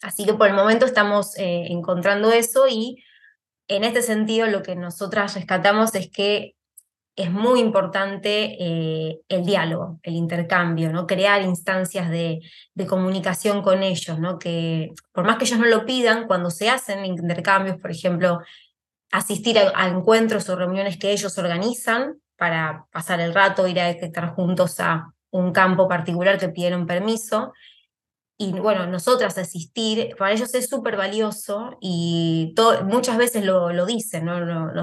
Así 0.02 0.24
que 0.24 0.34
por 0.34 0.48
el 0.48 0.54
momento 0.54 0.86
estamos 0.86 1.36
eh, 1.38 1.66
encontrando 1.70 2.30
eso 2.30 2.68
y 2.68 3.02
en 3.66 3.84
este 3.84 4.02
sentido 4.02 4.46
lo 4.46 4.62
que 4.62 4.76
nosotras 4.76 5.34
rescatamos 5.34 5.94
es 5.94 6.10
que 6.10 6.54
es 7.18 7.32
muy 7.32 7.58
importante 7.58 8.56
eh, 8.60 9.18
el 9.28 9.44
diálogo, 9.44 9.98
el 10.04 10.14
intercambio, 10.14 10.92
¿no? 10.92 11.04
crear 11.04 11.42
instancias 11.42 12.08
de, 12.10 12.40
comunicación 12.88 13.60
con 13.60 13.82
ellos, 13.82 14.20
¿no? 14.20 14.38
que 14.38 14.92
por 15.12 15.26
más 15.26 15.36
que 15.36 15.44
ellos 15.44 15.58
no 15.58 15.66
lo 15.66 15.84
pidan, 15.84 16.28
cuando 16.28 16.48
se 16.50 16.70
hacen 16.70 17.04
intercambios, 17.04 17.76
por 17.78 17.90
ejemplo, 17.90 18.40
asistir 19.10 19.58
a, 19.58 19.88
encuentros 19.88 20.48
o 20.48 20.54
reuniones 20.54 20.96
que 20.96 21.10
ellos 21.10 21.36
organizan 21.38 22.20
para 22.36 22.86
pasar 22.92 23.20
el 23.20 23.34
rato, 23.34 23.66
ir 23.66 23.80
a 23.80 23.88
detectar 23.88 24.34
juntos 24.34 24.78
a 24.78 25.12
un 25.30 25.50
campo 25.52 25.88
particular 25.88 26.38
que 26.38 26.50
pidieron 26.50 26.86
permiso, 26.86 27.52
y 28.40 28.52
bueno, 28.52 28.86
nosotras 28.86 29.36
asistir, 29.36 30.14
para 30.16 30.32
ellos 30.32 30.54
es 30.54 30.68
súper 30.68 30.96
valioso 30.96 31.76
y 31.80 32.54
muchas 32.84 33.18
veces 33.18 33.44
lo, 33.44 33.72
lo 33.72 33.84
dicen, 33.84 34.26
¿no? 34.26 34.40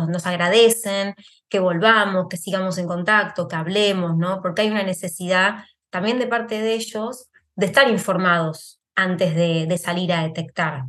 nos 0.07 0.25
agradecen 0.25 1.15
que 1.47 1.59
volvamos, 1.59 2.27
que 2.29 2.35
sigamos 2.35 2.77
en 2.77 2.85
contacto, 2.85 3.47
que 3.47 3.55
hablemos, 3.55 4.17
¿no? 4.17 4.41
porque 4.41 4.63
hay 4.63 4.69
una 4.69 4.83
necesidad 4.83 5.63
también 5.89 6.19
de 6.19 6.27
parte 6.27 6.61
de 6.61 6.73
ellos 6.73 7.29
de 7.55 7.67
estar 7.67 7.89
informados 7.89 8.81
antes 8.93 9.33
de, 9.35 9.65
de 9.65 9.77
salir 9.77 10.11
a 10.11 10.23
detectar 10.23 10.83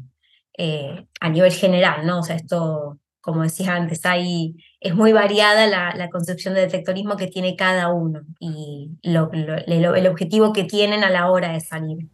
eh, 0.58 1.06
a 1.20 1.28
nivel 1.28 1.52
general, 1.52 2.04
¿no? 2.06 2.20
O 2.20 2.22
sea, 2.22 2.34
esto, 2.34 2.98
como 3.20 3.42
decía 3.42 3.74
antes, 3.74 4.04
hay, 4.06 4.56
es 4.80 4.94
muy 4.94 5.12
variada 5.12 5.66
la, 5.66 5.94
la 5.94 6.08
concepción 6.08 6.54
de 6.54 6.62
detectorismo 6.62 7.16
que 7.16 7.26
tiene 7.26 7.54
cada 7.56 7.92
uno 7.92 8.22
y 8.40 8.90
lo, 9.02 9.30
el 9.32 10.06
objetivo 10.06 10.52
que 10.52 10.64
tienen 10.64 11.04
a 11.04 11.10
la 11.10 11.30
hora 11.30 11.52
de 11.52 11.60
salir. 11.60 12.08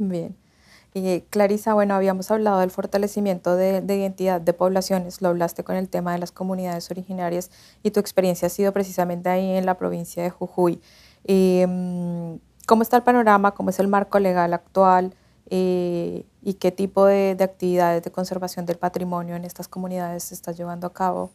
Bien. 0.00 0.34
Y 0.92 1.20
Clarisa, 1.30 1.74
bueno, 1.74 1.94
habíamos 1.94 2.30
hablado 2.30 2.60
del 2.60 2.70
fortalecimiento 2.70 3.54
de, 3.54 3.84
identidad 3.86 4.40
de 4.40 4.52
poblaciones, 4.52 5.22
lo 5.22 5.28
hablaste 5.28 5.62
con 5.62 5.76
el 5.76 5.88
tema 5.88 6.12
de 6.12 6.18
las 6.18 6.32
comunidades 6.32 6.90
originarias 6.90 7.50
y 7.82 7.92
tu 7.92 8.00
experiencia 8.00 8.46
ha 8.46 8.48
sido 8.48 8.72
precisamente 8.72 9.28
ahí 9.28 9.50
en 9.52 9.66
la 9.66 9.74
provincia 9.74 10.22
de 10.22 10.30
Jujuy. 10.30 10.80
Mm, 11.28 12.36
¿Cómo 12.66 12.82
está 12.82 12.96
el 12.96 13.02
panorama? 13.02 13.52
¿Cómo 13.52 13.70
es 13.70 13.78
el 13.78 13.88
marco 13.88 14.18
legal 14.18 14.52
actual? 14.54 15.14
Eh, 15.50 16.24
¿Y 16.42 16.54
qué 16.54 16.72
tipo 16.72 17.04
de, 17.04 17.36
actividades 17.38 18.02
de 18.02 18.10
conservación 18.10 18.66
del 18.66 18.78
patrimonio 18.78 19.36
en 19.36 19.44
estas 19.44 19.68
comunidades 19.68 20.24
se 20.24 20.34
está 20.34 20.52
llevando 20.52 20.86
a 20.86 20.92
cabo? 20.92 21.30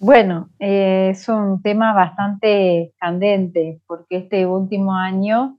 Bueno, 0.00 0.48
eh, 0.58 1.10
es 1.12 1.28
un 1.28 1.62
tema 1.62 1.94
bastante 1.94 2.92
candente 2.98 3.80
porque 3.86 4.16
este 4.16 4.46
último 4.46 4.94
año 4.94 5.58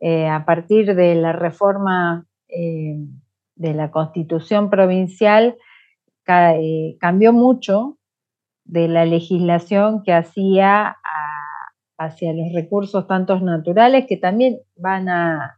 eh, 0.00 0.26
a 0.26 0.46
partir 0.46 0.94
de 0.94 1.14
la 1.14 1.32
reforma 1.32 2.26
eh, 2.48 2.96
de 3.54 3.74
la 3.74 3.90
constitución 3.90 4.70
provincial, 4.70 5.58
eh, 6.26 6.96
cambió 7.00 7.32
mucho 7.32 7.98
de 8.64 8.88
la 8.88 9.04
legislación 9.04 10.02
que 10.02 10.12
hacía 10.12 10.96
hacia 11.98 12.32
los 12.32 12.52
recursos 12.54 13.06
tantos 13.06 13.42
naturales 13.42 14.06
que 14.08 14.16
también 14.16 14.60
van 14.76 15.08
a, 15.08 15.56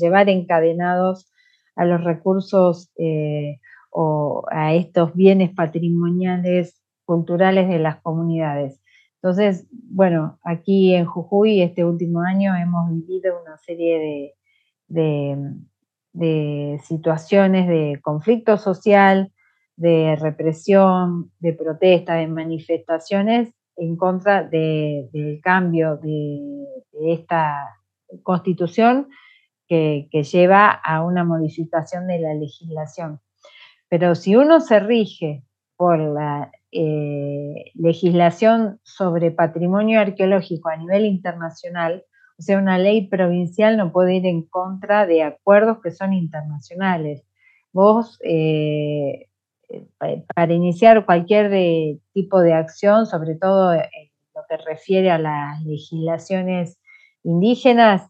llevar 0.00 0.28
encadenados 0.28 1.30
a 1.76 1.84
los 1.84 2.02
recursos 2.02 2.90
o 3.90 4.44
a 4.50 4.74
estos 4.74 5.14
bienes 5.14 5.54
patrimoniales 5.54 6.82
culturales 7.04 7.68
de 7.68 7.78
las 7.78 8.00
comunidades. 8.00 8.80
Entonces, 9.26 9.66
bueno, 9.72 10.38
aquí 10.44 10.94
en 10.94 11.04
Jujuy 11.04 11.60
este 11.60 11.84
último 11.84 12.20
año 12.20 12.54
hemos 12.54 12.88
vivido 12.92 13.42
una 13.42 13.58
serie 13.58 14.36
de, 14.86 16.78
situaciones 16.84 17.66
de 17.66 17.98
conflicto 18.02 18.56
social, 18.56 19.32
de 19.74 20.14
represión, 20.14 21.32
de 21.40 21.54
protesta, 21.54 22.14
de 22.14 22.28
manifestaciones 22.28 23.52
en 23.74 23.96
contra 23.96 24.44
del 24.44 25.40
cambio 25.42 25.96
de, 25.96 26.64
esta 27.12 27.80
constitución 28.22 29.08
que, 29.66 30.08
lleva 30.12 30.70
a 30.70 31.02
una 31.02 31.24
modificación 31.24 32.06
de 32.06 32.20
la 32.20 32.32
legislación. 32.32 33.18
Pero 33.88 34.14
si 34.14 34.36
uno 34.36 34.60
se 34.60 34.78
rige 34.78 35.42
por 35.76 35.98
la 35.98 36.52
eh, 36.78 37.72
legislación 37.72 38.80
sobre 38.82 39.30
patrimonio 39.30 39.98
arqueológico 39.98 40.68
a 40.68 40.76
nivel 40.76 41.06
internacional, 41.06 42.04
o 42.38 42.42
sea, 42.42 42.58
una 42.58 42.76
ley 42.76 43.06
provincial 43.06 43.78
no 43.78 43.92
puede 43.92 44.16
ir 44.16 44.26
en 44.26 44.42
contra 44.42 45.06
de 45.06 45.22
acuerdos 45.22 45.78
que 45.82 45.90
son 45.90 46.12
internacionales. 46.12 47.24
Vos, 47.72 48.18
eh, 48.22 49.28
para 50.34 50.52
iniciar 50.52 51.06
cualquier 51.06 51.50
eh, 51.54 51.98
tipo 52.12 52.42
de 52.42 52.52
acción, 52.52 53.06
sobre 53.06 53.36
todo 53.36 53.72
en 53.72 54.10
lo 54.34 54.42
que 54.46 54.58
refiere 54.58 55.10
a 55.10 55.16
las 55.18 55.62
legislaciones 55.64 56.78
indígenas, 57.22 58.02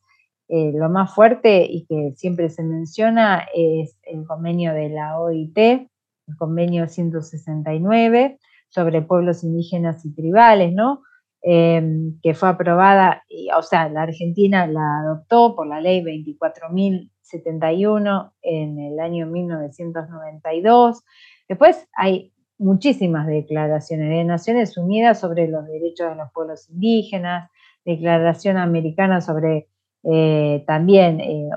lo 0.48 0.88
más 0.88 1.14
fuerte 1.14 1.66
y 1.68 1.86
que 1.86 2.12
siempre 2.16 2.50
se 2.50 2.64
menciona 2.64 3.46
es 3.54 3.96
el 4.02 4.24
convenio 4.26 4.74
de 4.74 4.88
la 4.88 5.20
OIT, 5.20 5.56
el 5.58 6.36
convenio 6.36 6.88
169 6.88 8.40
sobre 8.68 9.02
pueblos 9.02 9.44
indígenas 9.44 10.04
y 10.04 10.12
tribales, 10.14 10.72
¿no? 10.72 11.02
Em, 11.42 12.18
que 12.22 12.34
fue 12.34 12.48
aprobada, 12.48 13.22
o 13.56 13.62
sea, 13.62 13.88
la 13.88 14.02
Argentina 14.02 14.66
la 14.66 14.98
adoptó 15.00 15.54
por 15.54 15.68
la 15.68 15.80
ley 15.80 16.02
24.071 16.02 18.32
en 18.42 18.80
el 18.80 18.98
año 18.98 19.26
1992. 19.26 21.04
Después 21.48 21.86
hay 21.96 22.32
muchísimas 22.58 23.26
declaraciones 23.26 24.10
de 24.10 24.24
Naciones 24.24 24.76
Unidas 24.76 25.20
sobre 25.20 25.46
los 25.46 25.66
derechos 25.66 26.10
de 26.10 26.16
los 26.16 26.32
pueblos 26.32 26.68
indígenas, 26.70 27.50
declaración 27.84 28.56
americana 28.56 29.20
sobre 29.20 29.68
eh, 30.02 30.64
también 30.66 31.20
eh, 31.20 31.48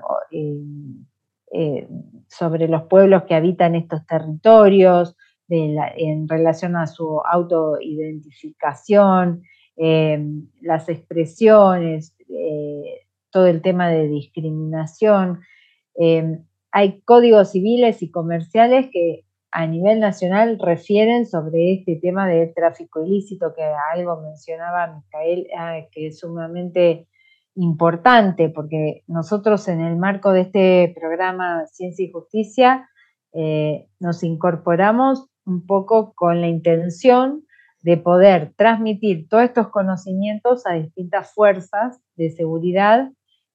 eh, 1.52 1.88
sobre 2.28 2.68
los 2.68 2.84
pueblos 2.84 3.24
que 3.24 3.36
habitan 3.36 3.76
estos 3.76 4.06
territorios, 4.06 5.16
en 5.50 6.28
relación 6.28 6.76
a 6.76 6.88
su 6.88 7.22
autoidentificación, 7.22 9.44
em, 9.76 10.48
las 10.62 10.90
expresiones, 10.90 12.16
eh, 12.30 13.06
todo 13.32 13.48
el 13.48 13.62
tema 13.62 13.90
de 13.90 14.08
discriminación. 14.08 15.42
Em, 15.96 16.46
hay 16.72 17.02
códigos 17.02 17.52
civiles 17.52 18.02
y 18.04 18.12
comerciales 18.12 18.90
que 18.92 19.26
a 19.52 19.66
nivel 19.66 20.00
nacional 20.00 20.60
refieren 20.60 21.26
sobre 21.26 21.74
este 21.74 21.96
tema 21.96 22.28
del 22.28 22.54
tráfico 22.54 23.04
ilícito, 23.04 23.54
que 23.56 23.64
algo 23.94 24.22
mencionaba 24.22 24.88
Micael, 24.88 25.48
ah, 25.58 25.80
que 25.92 26.08
es 26.08 26.20
sumamente 26.20 27.08
importante, 27.56 28.50
porque 28.50 29.04
nosotros 29.08 29.68
en 29.68 29.82
el 29.82 29.98
marco 29.98 30.32
de 30.32 30.42
este 30.42 30.94
programa 31.00 31.66
Ciencia 31.68 32.06
y 32.06 32.12
Justicia 32.12 32.90
eh, 33.34 33.88
nos 34.00 34.24
incorporamos 34.24 35.29
un 35.50 35.66
poco 35.66 36.14
con 36.14 36.40
la 36.40 36.48
intención 36.48 37.44
de 37.82 37.98
poder 37.98 38.54
transmitir 38.56 39.28
todos 39.28 39.44
estos 39.44 39.70
conocimientos 39.70 40.66
a 40.66 40.74
distintas 40.74 41.34
fuerzas 41.34 42.02
de 42.16 42.30
seguridad 42.30 43.12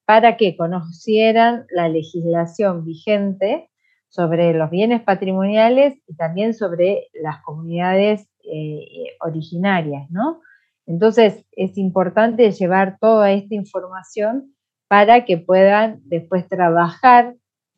para 0.07 0.37
que 0.37 0.57
conocieran 0.57 1.67
la 1.71 1.89
legislación 1.89 2.85
vigente 2.85 3.71
sobre 4.09 4.53
los 4.55 4.71
bienes 4.71 5.03
patrimoniales 5.03 5.95
y 6.07 6.15
también 6.17 6.55
sobre 6.55 7.09
las 7.15 7.43
comunidades 7.43 8.29
eh, 8.45 9.17
originarias, 9.21 10.11
¿no? 10.11 10.41
Entonces 10.87 11.45
es 11.53 11.79
importante 11.79 12.51
llevar 12.53 12.99
toda 13.01 13.33
esta 13.33 13.55
información 13.55 14.55
para 14.89 15.25
que 15.25 15.39
puedan 15.39 16.01
después 16.05 16.47
trabajar 16.47 17.35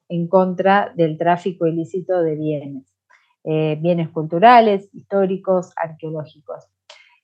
en 0.09 0.29
contra 0.29 0.93
del 0.97 1.17
tráfico 1.17 1.67
ilícito 1.67 2.21
de 2.23 2.37
bienes. 2.37 2.96
Eh, 3.49 3.79
bienes 3.81 4.09
culturales, 4.09 4.91
históricos, 4.93 5.73
arqueológicos. 5.77 6.67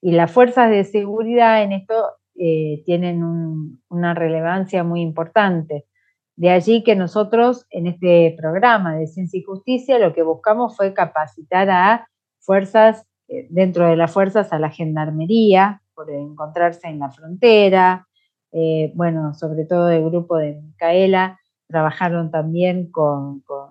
Y 0.01 0.13
las 0.13 0.31
fuerzas 0.31 0.71
de 0.71 0.85
seguridad 0.85 1.65
en 1.65 1.73
esto 1.73 1.95
eh, 2.37 2.81
tienen 2.87 3.81
una 3.89 4.15
relevancia 4.15 4.85
muy 4.85 5.01
importante. 5.01 5.85
De 6.37 6.51
allí 6.51 6.85
que 6.85 6.95
nosotros 6.95 7.67
en 7.71 7.89
este 7.89 8.37
programa 8.39 8.95
de 8.95 9.09
Ciencia 9.09 9.41
y 9.41 9.43
Justicia 9.43 9.99
lo 9.99 10.13
que 10.13 10.23
buscamos 10.23 10.77
fue 10.77 10.95
capacitar 10.95 11.69
a 11.71 12.07
fuerzas, 12.39 13.05
eh, 13.27 13.49
dentro 13.51 13.89
de 13.89 13.97
las 13.97 14.13
fuerzas, 14.13 14.53
a 14.53 14.61
la 14.61 14.71
gendarmería, 14.71 15.83
por 15.93 16.09
encontrarse 16.09 16.87
en 16.87 17.01
la 17.01 17.11
frontera, 17.11 18.07
bueno, 18.95 19.35
sobre 19.35 19.65
todo 19.65 19.91
el 19.91 20.05
grupo 20.05 20.37
de 20.37 20.61
Micaela, 20.61 21.41
trabajaron 21.67 22.31
también 22.31 22.93
con, 22.93 23.41
con 23.41 23.71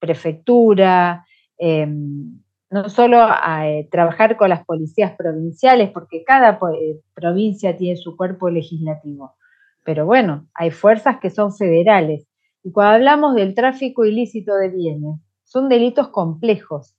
prefectura, 0.00 1.26
Em, 1.64 2.40
no 2.70 2.88
solo 2.88 3.18
a, 3.20 3.68
eh, 3.68 3.88
trabajar 3.88 4.36
con 4.36 4.48
las 4.48 4.64
policías 4.64 5.14
provinciales, 5.16 5.90
porque 5.90 6.24
cada 6.24 6.58
eh, 6.74 7.00
provincia 7.14 7.76
tiene 7.76 7.96
su 7.96 8.16
cuerpo 8.16 8.50
legislativo, 8.50 9.36
pero 9.84 10.04
bueno, 10.04 10.48
hay 10.54 10.72
fuerzas 10.72 11.20
que 11.20 11.30
son 11.30 11.54
federales. 11.54 12.26
Y 12.64 12.72
cuando 12.72 12.94
hablamos 12.94 13.36
del 13.36 13.54
tráfico 13.54 14.04
ilícito 14.04 14.56
de 14.56 14.70
bienes, 14.70 15.20
son 15.44 15.68
delitos 15.68 16.08
complejos, 16.08 16.96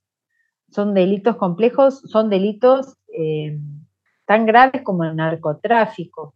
son 0.70 0.94
delitos 0.94 1.36
complejos, 1.36 2.00
son 2.06 2.30
delitos 2.30 2.96
em, 3.08 3.84
tan 4.24 4.46
graves 4.46 4.80
como 4.80 5.04
el 5.04 5.14
narcotráfico. 5.14 6.34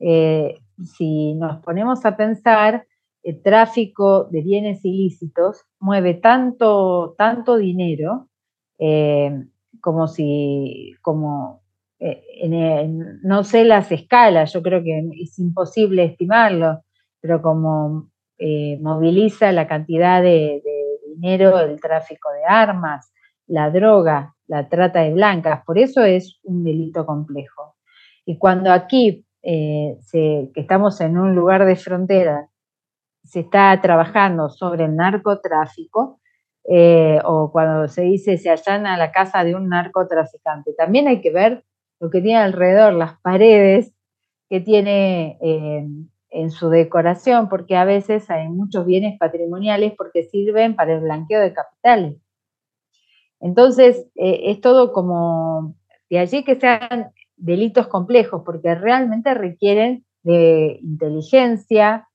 Eh, 0.00 0.58
si 0.96 1.34
nos 1.34 1.62
ponemos 1.62 2.04
a 2.04 2.16
pensar, 2.16 2.84
el 3.22 3.40
tráfico 3.42 4.24
de 4.24 4.42
bienes 4.42 4.84
ilícitos 4.84 5.69
mueve 5.80 6.14
tanto, 6.14 7.14
tanto 7.16 7.56
dinero 7.56 8.28
eh, 8.78 9.30
como 9.80 10.08
si, 10.08 10.94
como, 11.02 11.62
eh, 11.98 12.88
no 13.22 13.44
sé 13.44 13.64
las 13.64 13.90
escalas, 13.90 14.52
yo 14.52 14.62
creo 14.62 14.82
que 14.82 15.02
es 15.20 15.38
imposible 15.38 16.04
estimarlo, 16.04 16.82
pero 17.20 17.42
como 17.42 18.10
eh, 18.38 18.78
moviliza 18.80 19.52
la 19.52 19.66
cantidad 19.66 20.22
de, 20.22 20.62
dinero 21.14 21.58
el 21.60 21.80
tráfico 21.80 22.30
de 22.30 22.44
armas, 22.46 23.12
la 23.46 23.70
droga, 23.70 24.34
la 24.46 24.68
trata 24.68 25.00
de 25.00 25.12
blancas, 25.12 25.62
por 25.66 25.78
eso 25.78 26.04
es 26.04 26.38
un 26.44 26.62
delito 26.62 27.04
complejo. 27.04 27.74
Y 28.24 28.38
cuando 28.38 28.70
aquí, 28.72 29.26
que 29.42 30.50
estamos 30.54 31.00
en 31.00 31.18
un 31.18 31.34
lugar 31.34 31.64
de 31.64 31.76
frontera, 31.76 32.49
se 33.24 33.40
está 33.40 33.78
trabajando 33.80 34.48
sobre 34.48 34.84
el 34.84 34.96
narcotráfico, 34.96 36.20
eh, 36.68 37.18
o 37.24 37.50
cuando 37.50 37.88
se 37.88 38.02
dice 38.02 38.36
se 38.38 38.50
allana 38.50 38.96
la 38.98 39.12
casa 39.12 39.44
de 39.44 39.54
un 39.54 39.68
narcotraficante. 39.68 40.72
También 40.74 41.08
hay 41.08 41.20
que 41.20 41.30
ver 41.30 41.64
lo 42.00 42.10
que 42.10 42.20
tiene 42.20 42.38
alrededor, 42.38 42.92
las 42.94 43.18
paredes 43.20 43.92
que 44.48 44.60
tiene 44.60 45.38
eh, 45.40 45.86
en 46.30 46.50
su 46.50 46.68
decoración, 46.70 47.48
porque 47.48 47.76
a 47.76 47.84
veces 47.84 48.30
hay 48.30 48.48
muchos 48.48 48.86
bienes 48.86 49.18
patrimoniales 49.18 49.94
porque 49.96 50.24
sirven 50.24 50.76
para 50.76 50.94
el 50.94 51.00
blanqueo 51.00 51.40
de 51.40 51.52
capitales. 51.52 52.16
Entonces, 53.40 54.06
eh, 54.16 54.50
es 54.50 54.60
todo 54.60 54.92
como 54.92 55.74
de 56.10 56.18
allí 56.18 56.44
que 56.44 56.58
sean 56.60 57.12
delitos 57.36 57.88
complejos, 57.88 58.42
porque 58.44 58.74
realmente 58.74 59.32
requieren 59.34 60.04
de 60.22 60.78
inteligencia, 60.82 62.09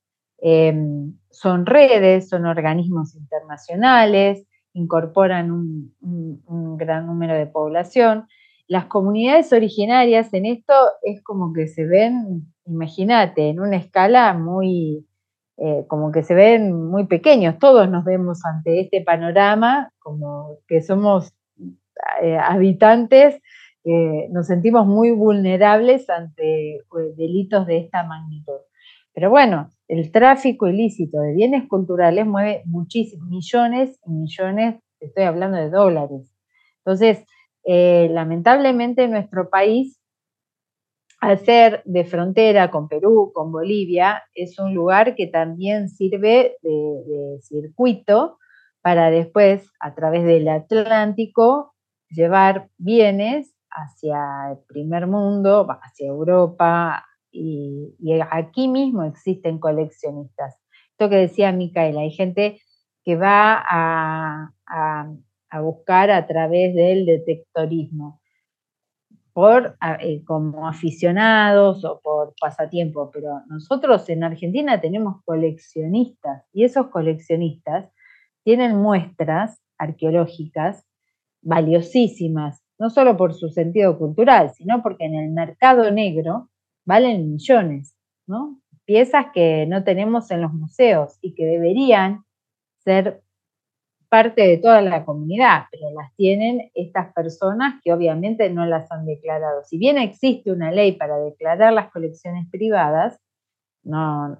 Em, 0.48 1.18
son 1.32 1.66
redes, 1.66 2.28
son 2.28 2.46
organismos 2.46 3.16
internacionales, 3.16 4.46
incorporan 4.74 5.50
un, 5.50 6.76
gran 6.76 7.06
número 7.06 7.34
de 7.34 7.46
población. 7.46 8.28
Las 8.68 8.84
comunidades 8.84 9.52
originarias 9.52 10.32
en 10.34 10.46
esto 10.46 10.72
es 11.02 11.20
como 11.24 11.52
que 11.52 11.66
se 11.66 11.84
ven, 11.84 12.46
imagínate, 12.64 13.48
en 13.48 13.58
una 13.58 13.76
escala 13.76 14.34
muy, 14.34 15.04
eh, 15.56 15.84
como 15.88 16.12
que 16.12 16.22
se 16.22 16.34
ven 16.34 16.72
muy 16.72 17.08
pequeños. 17.08 17.58
Todos 17.58 17.90
nos 17.90 18.04
vemos 18.04 18.44
ante 18.44 18.78
este 18.82 19.00
panorama, 19.00 19.90
como 19.98 20.58
que 20.68 20.80
somos 20.80 21.34
eh, 22.22 22.38
habitantes, 22.38 23.40
nos 24.30 24.46
sentimos 24.46 24.86
muy 24.86 25.10
vulnerables 25.10 26.08
ante 26.08 26.82
pues, 26.88 27.16
delitos 27.16 27.66
de 27.66 27.78
esta 27.78 28.04
magnitud. 28.04 28.60
Pero 29.12 29.30
bueno, 29.30 29.70
el 29.88 30.10
tráfico 30.10 30.66
ilícito 30.66 31.20
de 31.20 31.34
bienes 31.34 31.68
culturales 31.68 32.26
mueve 32.26 32.62
muchísimos, 32.66 33.28
millones 33.28 33.98
y 34.04 34.10
millones, 34.10 34.80
estoy 35.00 35.24
hablando 35.24 35.58
de 35.58 35.70
dólares. 35.70 36.32
Entonces, 36.78 37.24
eh, 37.64 38.08
lamentablemente 38.10 39.08
nuestro 39.08 39.48
país, 39.48 40.00
al 41.20 41.38
ser 41.38 41.82
de 41.84 42.04
frontera 42.04 42.70
con 42.70 42.88
Perú, 42.88 43.32
con 43.34 43.50
Bolivia, 43.50 44.22
es 44.34 44.58
un 44.58 44.74
lugar 44.74 45.14
que 45.14 45.26
también 45.26 45.88
sirve 45.88 46.56
de, 46.62 47.38
circuito 47.40 48.38
para 48.82 49.10
después, 49.10 49.68
a 49.80 49.94
través 49.94 50.24
del 50.24 50.48
Atlántico, 50.48 51.74
llevar 52.08 52.68
bienes 52.78 53.52
hacia 53.68 54.52
el 54.52 54.58
primer 54.68 55.08
mundo, 55.08 55.66
hacia 55.82 56.06
Europa, 56.06 57.04
y, 57.36 58.20
aquí 58.30 58.68
mismo 58.68 59.04
existen 59.04 59.58
coleccionistas. 59.58 60.56
Esto 60.92 61.10
que 61.10 61.16
decía 61.16 61.52
Micaela, 61.52 62.00
hay 62.00 62.10
gente 62.10 62.60
que 63.04 63.16
va 63.16 63.62
a, 63.68 64.52
buscar 65.62 66.10
a 66.10 66.26
través 66.26 66.74
del 66.74 67.06
detectorismo, 67.06 68.20
por, 69.32 69.76
eh, 70.00 70.22
como 70.24 70.66
aficionados 70.68 71.84
o 71.84 72.00
por 72.02 72.34
pasatiempo, 72.40 73.10
pero 73.10 73.42
nosotros 73.48 74.08
en 74.08 74.24
Argentina 74.24 74.80
tenemos 74.80 75.22
coleccionistas 75.24 76.44
y 76.52 76.64
esos 76.64 76.88
coleccionistas 76.88 77.90
tienen 78.44 78.76
muestras 78.76 79.60
arqueológicas 79.78 80.86
valiosísimas, 81.42 82.62
no 82.78 82.90
solo 82.90 83.16
por 83.16 83.34
su 83.34 83.48
sentido 83.48 83.98
cultural, 83.98 84.50
sino 84.50 84.82
porque 84.82 85.04
en 85.04 85.14
el 85.14 85.30
mercado 85.30 85.90
negro 85.90 86.48
valen 86.86 87.32
millones, 87.32 87.96
¿no? 88.26 88.60
Piezas 88.86 89.26
que 89.34 89.66
no 89.66 89.84
tenemos 89.84 90.30
en 90.30 90.40
los 90.40 90.52
museos 90.52 91.18
y 91.20 91.34
que 91.34 91.44
deberían 91.44 92.24
ser 92.78 93.22
parte 94.08 94.42
de 94.42 94.58
toda 94.58 94.80
la 94.80 95.04
comunidad, 95.04 95.64
pero 95.72 95.90
las 95.90 96.14
tienen 96.14 96.70
estas 96.74 97.12
personas 97.12 97.80
que 97.82 97.92
obviamente 97.92 98.48
no 98.50 98.64
las 98.64 98.90
han 98.92 99.04
declarado. 99.04 99.64
Si 99.64 99.78
bien 99.78 99.98
existe 99.98 100.52
una 100.52 100.70
ley 100.70 100.92
para 100.92 101.18
declarar 101.18 101.72
las 101.72 101.90
colecciones 101.90 102.48
privadas, 102.50 103.18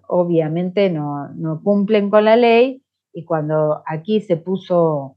obviamente 0.09 0.91
no, 0.91 1.29
no 1.35 1.61
cumplen 1.63 2.11
con 2.11 2.25
la 2.25 2.37
ley 2.37 2.83
y 3.13 3.25
cuando 3.25 3.83
aquí 3.87 4.21
se 4.21 4.37
puso 4.37 5.17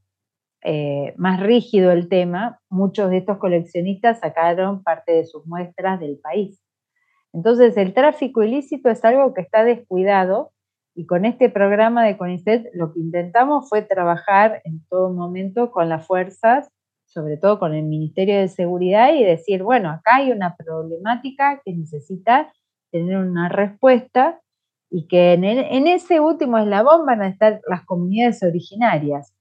eh, 0.61 1.13
más 1.17 1.39
rígido 1.39 1.91
el 1.91 2.09
tema, 2.09 2.59
muchos 2.69 3.09
de 3.09 3.17
estos 3.17 3.37
coleccionistas 3.37 4.19
sacaron 4.19 4.83
parte 4.83 5.13
de 5.13 5.25
sus 5.25 5.45
muestras 5.45 5.99
del 5.99 6.19
país. 6.19 6.61
Entonces, 7.33 7.77
el 7.77 7.93
tráfico 7.93 8.43
ilícito 8.43 8.89
es 8.89 9.03
algo 9.05 9.33
que 9.33 9.41
está 9.41 9.63
descuidado 9.63 10.51
y 10.95 11.05
con 11.05 11.25
este 11.25 11.49
programa 11.49 12.03
de 12.03 12.17
CONICET 12.17 12.71
lo 12.73 12.91
que 12.91 12.99
intentamos 12.99 13.69
fue 13.69 13.81
trabajar 13.83 14.61
en 14.65 14.83
todo 14.89 15.13
momento 15.13 15.71
con 15.71 15.87
las 15.87 16.05
fuerzas, 16.05 16.69
sobre 17.05 17.37
todo 17.37 17.59
con 17.59 17.73
el 17.73 17.83
Ministerio 17.85 18.37
de 18.39 18.47
Seguridad 18.47 19.13
y 19.13 19.23
decir, 19.23 19.63
bueno, 19.63 19.89
acá 19.89 20.17
hay 20.17 20.31
una 20.31 20.55
problemática 20.55 21.61
que 21.63 21.73
necesita 21.73 22.51
tener 22.91 23.17
una 23.17 23.49
respuesta 23.49 24.41
y 24.91 25.07
que 25.07 25.33
en, 25.33 25.87
ese 25.87 26.19
último 26.19 26.57
eslabón 26.57 27.05
van 27.05 27.21
a 27.21 27.29
estar 27.29 27.61
las 27.69 27.85
comunidades 27.85 28.41
originarias, 28.43 29.33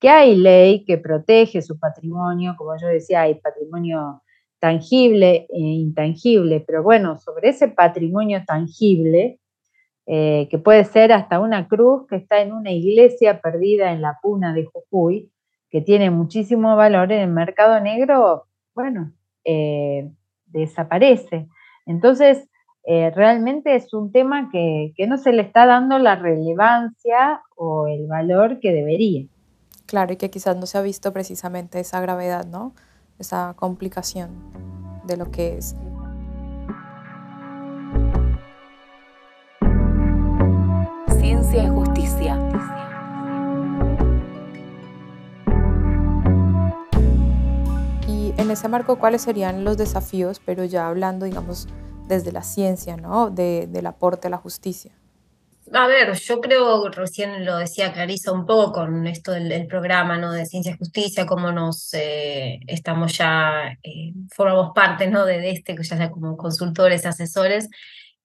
que 0.00 0.08
hay 0.08 0.36
ley 0.36 0.84
que 0.84 0.98
protege 0.98 1.60
su 1.60 1.78
patrimonio, 1.78 2.54
como 2.56 2.76
yo 2.80 2.86
decía, 2.86 3.22
hay 3.22 3.34
patrimonio 3.34 4.21
tangible 4.62 5.48
e 5.50 5.58
intangible, 5.58 6.62
pero 6.64 6.84
bueno, 6.84 7.18
sobre 7.18 7.48
ese 7.48 7.66
patrimonio 7.66 8.44
tangible, 8.46 9.40
eh, 10.06 10.46
que 10.52 10.58
puede 10.58 10.84
ser 10.84 11.10
hasta 11.10 11.40
una 11.40 11.66
cruz 11.66 12.06
que 12.06 12.14
está 12.14 12.40
en 12.40 12.52
una 12.52 12.70
iglesia 12.70 13.40
perdida 13.40 13.90
en 13.90 14.00
la 14.00 14.20
puna 14.22 14.54
de 14.54 14.64
Jujuy, 14.64 15.32
que 15.68 15.80
tiene 15.80 16.10
muchísimo 16.10 16.76
valor 16.76 17.10
en 17.10 17.22
el 17.22 17.30
mercado 17.30 17.80
negro, 17.80 18.44
bueno, 18.72 19.12
eh, 19.44 20.08
desaparece. 20.46 21.48
Entonces, 21.84 22.48
eh, 22.84 23.10
realmente 23.10 23.74
es 23.74 23.92
un 23.92 24.12
tema 24.12 24.48
que, 24.52 24.94
no 25.08 25.18
se 25.18 25.32
le 25.32 25.42
está 25.42 25.66
dando 25.66 25.98
la 25.98 26.14
relevancia 26.14 27.42
o 27.56 27.88
el 27.88 28.06
valor 28.06 28.60
que 28.60 28.70
debería. 28.72 29.26
Claro, 29.86 30.12
y 30.12 30.16
que 30.16 30.30
quizás 30.30 30.56
no 30.56 30.66
se 30.66 30.78
ha 30.78 30.82
visto 30.82 31.12
precisamente 31.12 31.80
esa 31.80 32.00
gravedad, 32.00 32.46
¿no? 32.46 32.74
Esa 33.18 33.54
complicación 33.56 34.30
de 35.04 35.16
lo 35.16 35.30
que 35.30 35.58
es. 35.58 35.76
Ciencia 41.18 41.64
y 41.64 41.68
justicia. 41.68 42.38
Y 48.08 48.34
en 48.36 48.50
ese 48.50 48.68
marco, 48.68 48.98
¿cuáles 48.98 49.22
serían 49.22 49.64
los 49.64 49.76
desafíos? 49.76 50.40
Pero 50.44 50.64
ya 50.64 50.88
hablando, 50.88 51.26
digamos, 51.26 51.68
desde 52.08 52.32
la 52.32 52.42
ciencia, 52.42 52.96
¿no? 52.96 53.30
del 53.30 53.86
aporte 53.86 54.26
a 54.28 54.30
la 54.30 54.38
justicia. 54.38 54.92
A 55.74 55.86
ver, 55.86 56.12
yo 56.18 56.40
creo, 56.40 56.90
recién 56.90 57.46
lo 57.46 57.56
decía 57.56 57.94
Clarisa 57.94 58.30
un 58.30 58.44
poco 58.44 58.72
con 58.72 59.06
esto 59.06 59.32
del, 59.32 59.66
programa 59.66 60.18
¿no? 60.18 60.30
de 60.32 60.44
Ciencia 60.44 60.72
y 60.72 60.76
Justicia, 60.76 61.24
cómo 61.24 61.50
nos 61.50 61.94
eh, 61.94 62.60
estamos 62.66 63.16
ya, 63.16 63.78
eh, 63.82 64.12
formamos 64.34 64.72
parte 64.74 65.06
¿no? 65.06 65.24
de, 65.24 65.50
este, 65.50 65.74
que 65.74 65.82
ya 65.82 65.96
sea 65.96 66.10
como 66.10 66.36
consultores, 66.36 67.06
asesores. 67.06 67.70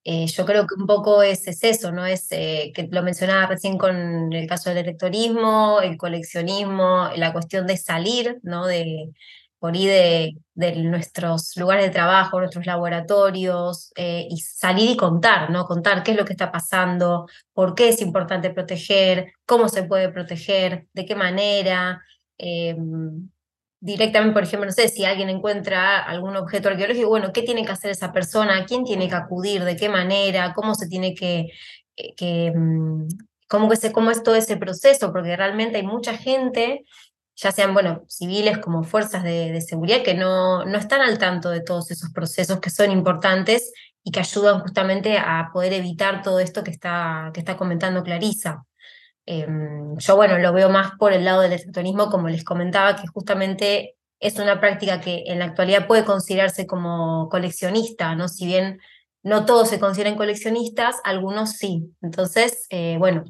Eh, 0.04 0.28
yo 0.28 0.46
creo 0.46 0.68
que 0.68 0.76
un 0.76 0.88
poco 0.88 1.24
es, 1.24 1.48
es 1.48 1.64
eso, 1.64 1.92
¿no? 1.94 2.06
Es 2.06 2.28
que 2.30 2.88
lo 2.92 3.04
mencionaba 3.04 3.48
recién 3.48 3.78
con 3.78 4.34
el 4.34 4.48
caso 4.48 4.70
del 4.70 4.80
electorismo, 4.80 5.80
el 5.82 5.98
coleccionismo, 5.98 7.10
la 7.16 7.34
cuestión 7.34 7.68
de 7.68 7.78
salir, 7.78 8.40
¿no? 8.44 8.66
De, 8.66 9.10
por 9.60 9.74
ahí 9.74 9.86
de, 9.86 10.36
nuestros 10.78 11.56
lugares 11.58 11.86
de 11.86 11.92
trabajo, 11.92 12.40
nuestros 12.40 12.66
laboratorios, 12.66 13.92
eh, 13.96 14.28
y 14.30 14.38
salir 14.40 14.92
y 14.92 14.98
contar, 14.98 15.50
¿no? 15.50 15.66
Contar 15.66 16.04
qué 16.04 16.12
es 16.12 16.18
lo 16.18 16.26
que 16.26 16.34
está 16.34 16.52
pasando, 16.52 17.28
por 17.54 17.76
qué 17.76 17.90
es 17.90 18.02
importante 18.02 18.50
proteger, 18.50 19.34
cómo 19.46 19.70
se 19.70 19.84
puede 19.84 20.10
proteger, 20.10 20.88
de 20.94 21.06
qué 21.06 21.16
manera. 21.16 22.02
Em, 22.38 23.30
directamente, 23.80 24.34
por 24.34 24.44
ejemplo, 24.44 24.66
no 24.68 24.72
sé, 24.72 24.90
si 24.90 25.06
alguien 25.06 25.30
encuentra 25.30 26.00
algún 26.04 26.36
objeto 26.36 26.70
arqueológico, 26.70 27.10
bueno, 27.10 27.32
¿qué 27.34 27.44
tiene 27.44 27.66
que 27.66 27.72
hacer 27.72 27.92
esa 27.92 28.12
persona? 28.12 28.58
¿A 28.58 28.66
quién 28.66 28.84
tiene 28.84 29.08
que 29.08 29.16
acudir? 29.16 29.64
¿De 29.64 29.76
qué 29.76 29.90
manera? 29.90 30.54
¿Cómo 30.54 30.76
se 30.76 30.88
tiene 30.88 31.14
que... 31.14 31.52
Eh, 31.96 32.14
que 32.16 32.52
mm, 32.56 33.08
cómo, 33.48 33.70
que 33.70 33.92
cómo 33.92 34.12
es 34.12 34.24
todo 34.24 34.36
ese 34.36 34.58
proceso? 34.58 35.12
Porque 35.12 35.36
realmente 35.36 35.78
hay 35.78 35.84
mucha 35.84 36.18
gente 36.18 36.86
ya 37.38 37.52
sean, 37.52 37.74
bueno, 37.74 38.04
civiles 38.08 38.58
como 38.58 38.84
fuerzas 38.84 39.24
de, 39.24 39.62
seguridad, 39.62 40.04
que 40.04 40.16
no, 40.16 40.66
no 40.66 40.78
están 40.78 41.02
al 41.02 41.20
tanto 41.20 41.52
de 41.52 41.62
todos 41.62 41.92
esos 41.92 42.12
procesos 42.12 42.60
que 42.60 42.72
son 42.72 42.92
importantes 42.92 43.72
y 44.04 44.12
que 44.12 44.20
ayudan 44.22 44.62
justamente 44.62 45.18
a 45.20 45.50
poder 45.54 45.74
evitar 45.74 46.24
todo 46.24 46.40
esto 46.40 46.64
que 46.64 46.72
está, 46.72 47.32
que 47.34 47.40
está 47.40 47.56
comentando 47.56 48.04
Clarisa. 48.04 48.66
Em, 49.26 49.98
yo, 49.98 50.16
bueno, 50.16 50.40
lo 50.40 50.52
veo 50.54 50.70
más 50.70 50.92
por 50.98 51.14
el 51.14 51.26
lado 51.26 51.42
del 51.42 51.54
electronismo, 51.54 52.10
como 52.10 52.28
les 52.28 52.44
comentaba, 52.44 52.96
que 52.96 53.08
justamente 53.08 53.96
es 54.20 54.40
una 54.40 54.60
práctica 54.60 55.00
que 55.00 55.26
en 55.28 55.40
la 55.40 55.46
actualidad 55.46 55.86
puede 55.88 56.06
considerarse 56.06 56.66
como 56.66 57.30
coleccionista, 57.30 58.16
¿no? 58.16 58.30
Si 58.30 58.46
bien 58.48 58.80
no 59.22 59.46
todos 59.46 59.70
se 59.70 59.80
consideran 59.80 60.16
coleccionistas, 60.16 60.96
algunos 61.04 61.52
sí. 61.52 61.94
Entonces, 62.02 62.66
eh, 62.70 62.96
bueno, 62.98 63.26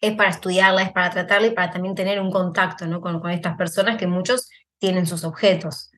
es 0.00 0.14
para 0.14 0.30
estudiarla, 0.30 0.82
es 0.82 0.92
para 0.92 1.10
tratarla 1.10 1.48
y 1.48 1.52
para 1.52 1.70
también 1.70 1.94
tener 1.94 2.20
un 2.20 2.30
contacto 2.30 2.86
¿no? 2.86 3.00
con, 3.00 3.20
con 3.20 3.30
estas 3.30 3.56
personas 3.56 3.96
que 3.96 4.06
muchos 4.06 4.48
tienen 4.78 5.06
sus 5.06 5.24
objetos 5.24 5.90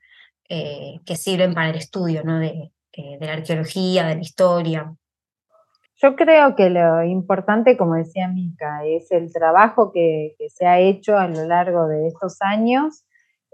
eh, 0.49 1.01
que 1.07 1.17
sirven 1.17 1.55
para 1.55 1.71
el 1.71 1.77
estudio 1.77 2.23
¿no? 2.25 2.39
de, 2.39 2.73
de 2.95 3.19
la 3.21 3.35
arqueología, 3.35 4.07
de 4.07 4.17
la 4.17 4.21
historia. 4.21 4.95
Yo 5.97 6.17
creo 6.17 6.57
que 6.57 6.69
lo 6.69 7.05
importante, 7.05 7.77
como 7.77 7.95
decía 7.95 8.27
Mica, 8.27 8.85
es 8.85 9.13
el 9.13 9.33
trabajo 9.33 9.93
que, 9.93 10.35
que 10.37 10.51
se 10.51 10.67
ha 10.67 10.81
hecho 10.81 11.17
a 11.17 11.29
lo 11.29 11.47
largo 11.47 11.87
de 11.87 12.09
estos 12.09 12.43
años 12.43 13.05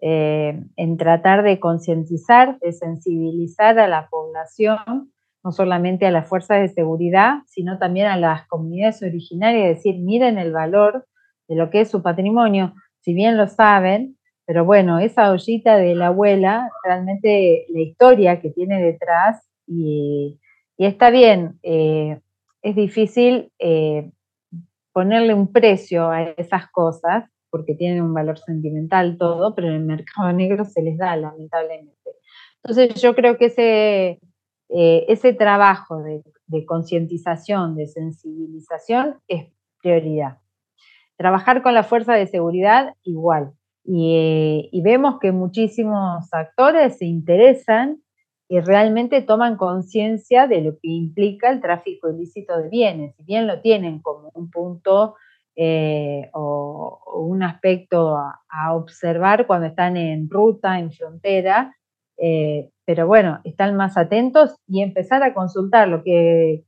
eh, 0.00 0.58
en 0.76 0.96
tratar 0.96 1.42
de 1.42 1.60
concientizar, 1.60 2.58
de 2.60 2.72
sensibilizar 2.72 3.78
a 3.78 3.88
la 3.88 4.08
población 4.08 5.12
no 5.44 5.52
solamente 5.52 6.06
a 6.06 6.10
las 6.10 6.28
fuerzas 6.28 6.60
de 6.60 6.68
seguridad, 6.68 7.38
sino 7.46 7.78
también 7.78 8.06
a 8.06 8.16
las 8.16 8.46
comunidades 8.48 9.02
originarias, 9.02 9.76
decir, 9.76 9.98
miren 9.98 10.38
el 10.38 10.52
valor 10.52 11.06
de 11.48 11.56
lo 11.56 11.70
que 11.70 11.80
es 11.80 11.90
su 11.90 12.02
patrimonio, 12.02 12.74
si 13.00 13.14
bien 13.14 13.36
lo 13.36 13.46
saben, 13.46 14.16
pero 14.44 14.64
bueno, 14.64 14.98
esa 14.98 15.30
ollita 15.30 15.76
de 15.76 15.94
la 15.94 16.08
abuela, 16.08 16.70
realmente 16.82 17.66
la 17.68 17.80
historia 17.80 18.40
que 18.40 18.50
tiene 18.50 18.82
detrás, 18.82 19.46
y, 19.66 20.38
está 20.78 21.10
bien, 21.10 21.58
eh, 21.62 22.20
es 22.62 22.74
difícil 22.74 23.52
eh, 23.58 24.10
ponerle 24.92 25.34
un 25.34 25.52
precio 25.52 26.10
a 26.10 26.22
esas 26.22 26.70
cosas, 26.70 27.24
porque 27.50 27.74
tienen 27.74 28.02
un 28.02 28.14
valor 28.14 28.38
sentimental 28.38 29.16
todo, 29.18 29.54
pero 29.54 29.68
en 29.68 29.74
el 29.74 29.84
mercado 29.84 30.32
negro 30.32 30.64
se 30.64 30.82
les 30.82 30.98
da, 30.98 31.16
lamentablemente. 31.16 31.92
Entonces 32.62 33.00
yo 33.00 33.14
creo 33.14 33.38
que 33.38 33.46
ese 33.46 34.20
eh, 34.68 35.06
ese 35.08 35.32
trabajo 35.32 36.02
de, 36.02 36.22
concientización, 36.66 37.76
de 37.76 37.86
sensibilización 37.86 39.16
es 39.28 39.48
prioridad. 39.82 40.38
Trabajar 41.16 41.62
con 41.62 41.74
la 41.74 41.82
fuerza 41.82 42.14
de 42.14 42.26
seguridad 42.26 42.94
igual. 43.02 43.52
Y, 43.84 44.68
y, 44.70 44.82
vemos 44.82 45.18
que 45.18 45.32
muchísimos 45.32 46.32
actores 46.32 46.98
se 46.98 47.06
interesan 47.06 48.02
y 48.46 48.60
realmente 48.60 49.22
toman 49.22 49.56
conciencia 49.56 50.46
de 50.46 50.60
lo 50.60 50.72
que 50.72 50.88
implica 50.88 51.50
el 51.50 51.60
tráfico 51.60 52.10
ilícito 52.10 52.56
de 52.58 52.68
bienes. 52.68 53.16
Si 53.16 53.24
bien 53.24 53.46
lo 53.46 53.60
tienen 53.60 54.00
como 54.00 54.30
un 54.34 54.50
punto 54.50 55.16
eh, 55.60 56.30
o, 56.34 57.00
un 57.16 57.42
aspecto 57.42 58.16
a, 58.16 58.74
observar 58.74 59.44
cuando 59.46 59.66
están 59.66 59.96
en 59.96 60.30
ruta, 60.30 60.78
en 60.78 60.92
frontera, 60.92 61.76
eh, 62.16 62.70
pero 62.88 63.06
bueno, 63.06 63.40
están 63.44 63.76
más 63.76 63.98
atentos 63.98 64.56
y 64.66 64.80
empezar 64.80 65.22
a 65.22 65.34
consultar 65.34 65.88
lo 65.88 66.02
que, 66.02 66.64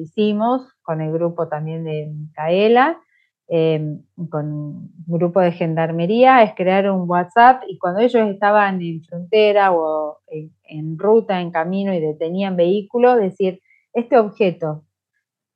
hicimos 0.00 0.72
con 0.82 1.00
el 1.00 1.12
grupo 1.12 1.48
también 1.48 1.82
de 1.82 2.12
Micaela, 2.14 3.00
eh, 3.48 3.84
con 4.30 4.52
un 4.52 4.92
grupo 5.04 5.40
de 5.40 5.50
gendarmería, 5.50 6.44
es 6.44 6.54
crear 6.54 6.88
un 6.88 7.10
WhatsApp 7.10 7.64
y 7.66 7.76
cuando 7.78 8.02
ellos 8.02 8.28
estaban 8.28 8.80
en 8.82 9.02
frontera 9.02 9.72
o 9.72 10.18
en, 10.28 10.96
ruta, 10.96 11.40
en 11.40 11.50
camino 11.50 11.92
y 11.92 11.98
detenían 11.98 12.54
vehículos, 12.54 13.18
decir, 13.18 13.60
este 13.94 14.16
objeto 14.16 14.84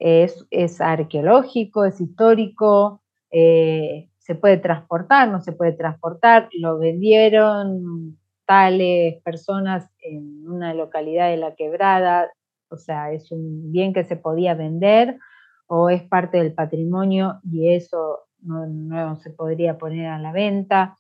es, 0.00 0.80
arqueológico, 0.80 1.84
es 1.84 2.00
histórico, 2.00 3.02
eh, 3.30 4.10
se 4.18 4.34
puede 4.34 4.56
transportar, 4.56 5.28
no 5.28 5.40
se 5.40 5.52
puede 5.52 5.74
transportar, 5.74 6.48
lo 6.54 6.76
vendieron 6.76 8.18
personas 9.24 9.90
en 10.00 10.48
una 10.48 10.74
localidad 10.74 11.28
de 11.30 11.36
la 11.36 11.54
quebrada, 11.54 12.30
o 12.70 12.76
sea, 12.76 13.12
es 13.12 13.30
un 13.30 13.70
bien 13.72 13.92
que 13.92 14.04
se 14.04 14.16
podía 14.16 14.54
vender 14.54 15.18
o 15.66 15.90
es 15.90 16.02
parte 16.02 16.38
del 16.38 16.54
patrimonio 16.54 17.40
y 17.44 17.74
eso 17.74 18.20
no, 18.40 19.16
se 19.16 19.30
podría 19.30 19.78
poner 19.78 20.06
a 20.06 20.18
la 20.18 20.32
venta. 20.32 20.96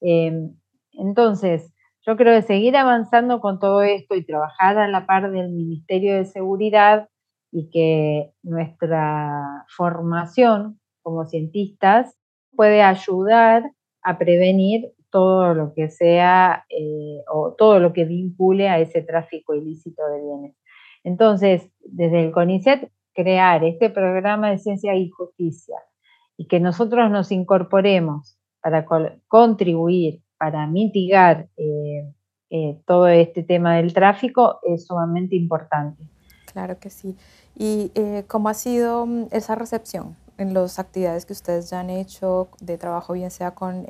Em, 0.00 0.56
entonces, 0.92 1.72
yo 2.06 2.16
creo 2.16 2.34
que 2.34 2.46
seguir 2.46 2.76
avanzando 2.76 3.40
con 3.40 3.58
todo 3.58 3.82
esto 3.82 4.14
y 4.14 4.24
trabajar 4.24 4.78
a 4.78 4.88
la 4.88 5.06
par 5.06 5.30
del 5.30 5.50
Ministerio 5.50 6.14
de 6.16 6.24
Seguridad 6.24 7.08
y 7.52 7.70
que 7.70 8.32
nuestra 8.42 9.64
formación 9.68 10.80
como 11.02 11.26
cientistas 11.26 12.16
puede 12.56 12.82
ayudar 12.82 13.70
a 14.02 14.18
prevenir 14.18 14.92
todo 15.10 15.54
lo 15.54 15.72
que 15.74 15.90
sea 15.90 16.64
eh, 16.68 17.22
o 17.32 17.54
todo 17.56 17.80
lo 17.80 17.92
que 17.92 18.04
vincule 18.04 18.68
a 18.68 18.78
ese 18.78 19.02
tráfico 19.02 19.54
ilícito 19.54 20.02
de 20.06 20.20
bienes. 20.20 20.56
Entonces, 21.04 21.70
desde 21.80 22.24
el 22.24 22.32
CONICET 22.32 22.90
crear 23.14 23.64
este 23.64 23.90
programa 23.90 24.50
de 24.50 24.58
ciencia 24.58 24.94
y 24.94 25.10
justicia 25.10 25.76
y 26.36 26.46
que 26.46 26.60
nosotros 26.60 27.10
nos 27.10 27.32
incorporemos 27.32 28.38
para 28.60 28.86
contribuir, 29.26 30.22
para 30.38 30.66
mitigar 30.66 31.48
eh, 31.56 32.12
eh, 32.50 32.80
todo 32.86 33.08
este 33.08 33.42
tema 33.42 33.76
del 33.76 33.92
tráfico 33.92 34.60
es 34.62 34.86
sumamente 34.86 35.34
importante. 35.34 36.02
Claro 36.52 36.78
que 36.78 36.90
sí. 36.90 37.16
¿Y 37.56 37.90
eh, 37.94 38.24
cómo 38.28 38.48
ha 38.48 38.54
sido 38.54 39.04
mm, 39.04 39.26
esa 39.32 39.54
recepción 39.54 40.16
en 40.38 40.54
las 40.54 40.78
actividades 40.78 41.26
que 41.26 41.32
ustedes 41.32 41.68
ya 41.70 41.80
han 41.80 41.90
hecho 41.90 42.48
de 42.60 42.78
trabajo, 42.78 43.14
bien 43.14 43.32
sea 43.32 43.50
con 43.56 43.84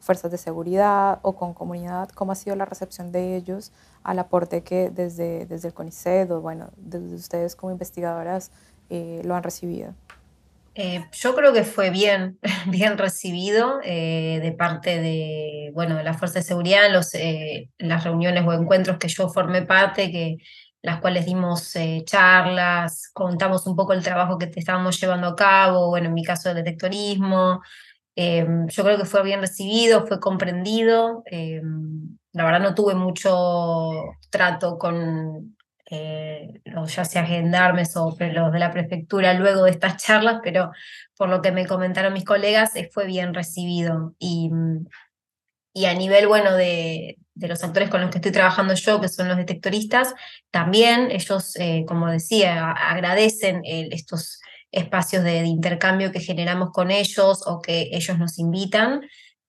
fuerzas 0.00 0.30
de 0.30 0.38
seguridad 0.38 1.18
o 1.22 1.36
con 1.36 1.54
comunidad? 1.54 2.08
¿Cómo 2.10 2.32
ha 2.32 2.34
sido 2.34 2.56
la 2.56 2.64
recepción 2.64 3.12
de 3.12 3.36
ellos 3.36 3.72
al 4.02 4.18
aporte 4.18 4.62
que 4.62 4.90
desde, 4.90 5.46
desde 5.46 5.68
el 5.68 5.74
CONICET 5.74 6.30
o 6.30 6.40
bueno, 6.40 6.70
desde 6.76 7.14
ustedes 7.14 7.56
como 7.56 7.72
investigadoras 7.72 8.50
eh, 8.90 9.22
lo 9.24 9.34
han 9.34 9.42
recibido? 9.42 9.94
Eh, 10.74 11.04
yo 11.12 11.34
creo 11.34 11.52
que 11.52 11.64
fue 11.64 11.90
bien, 11.90 12.38
bien 12.66 12.98
recibido 12.98 13.80
eh, 13.82 14.38
de 14.42 14.52
parte 14.52 15.00
de, 15.00 15.70
bueno, 15.74 15.96
de 15.96 16.04
la 16.04 16.14
Fuerza 16.14 16.38
de 16.38 16.44
Seguridad 16.44 16.90
los, 16.90 17.12
las 17.78 18.04
reuniones 18.04 18.44
o 18.46 18.52
encuentros 18.52 18.98
que 18.98 19.08
yo 19.08 19.28
formé 19.28 19.62
parte, 19.62 20.10
que, 20.10 20.38
las 20.80 21.00
cuales 21.00 21.26
dimos 21.26 21.74
charlas, 22.04 23.10
contamos 23.12 23.66
un 23.66 23.74
poco 23.74 23.92
el 23.92 24.02
trabajo 24.04 24.38
que 24.38 24.48
estábamos 24.54 24.98
llevando 25.00 25.26
a 25.26 25.36
cabo, 25.36 25.88
bueno, 25.88 26.06
en 26.06 26.14
mi 26.14 26.22
caso 26.22 26.50
el 26.50 26.54
detectorismo, 26.54 27.60
Em, 28.20 28.66
yo 28.66 28.82
creo 28.82 28.98
que 28.98 29.04
fue 29.04 29.22
bien 29.22 29.40
recibido, 29.40 30.04
fue 30.04 30.18
comprendido. 30.18 31.22
Em, 31.26 32.18
la 32.32 32.44
verdad 32.44 32.58
no 32.58 32.74
tuve 32.74 32.96
mucho 32.96 33.92
trato 34.28 34.76
con 34.76 35.56
eh, 35.88 36.60
los 36.64 36.96
ya 36.96 37.04
sea 37.04 37.24
gendarmes 37.24 37.96
o 37.96 38.16
los 38.18 38.52
de 38.52 38.58
la 38.58 38.72
prefectura 38.72 39.34
luego 39.34 39.62
de 39.62 39.70
estas 39.70 40.02
charlas, 40.02 40.40
pero 40.42 40.72
por 41.16 41.28
lo 41.28 41.40
que 41.42 41.52
me 41.52 41.66
comentaron 41.68 42.12
mis 42.12 42.24
colegas, 42.24 42.74
eh, 42.74 42.90
fue 42.92 43.06
bien 43.06 43.34
recibido. 43.34 44.16
Y, 44.18 44.50
y 45.72 45.84
a 45.84 45.94
nivel, 45.94 46.26
bueno, 46.26 46.54
de, 46.56 47.18
de, 47.34 47.48
los 47.48 47.62
actores 47.62 47.88
con 47.88 48.00
los 48.00 48.10
que 48.10 48.18
estoy 48.18 48.32
trabajando 48.32 48.74
yo, 48.74 49.00
que 49.00 49.08
son 49.08 49.28
los 49.28 49.36
detectoristas, 49.36 50.12
también 50.50 51.12
ellos, 51.12 51.54
eh, 51.54 51.84
como 51.86 52.10
decía, 52.10 52.72
agradecen 52.72 53.62
estos 53.64 54.40
espacios 54.72 55.24
de, 55.24 55.44
intercambio 55.44 56.12
que 56.12 56.20
generamos 56.20 56.70
con 56.70 56.90
ellos 56.90 57.42
o 57.46 57.60
que 57.60 57.90
ellos 57.92 58.18
nos 58.18 58.38
invitan, 58.38 59.02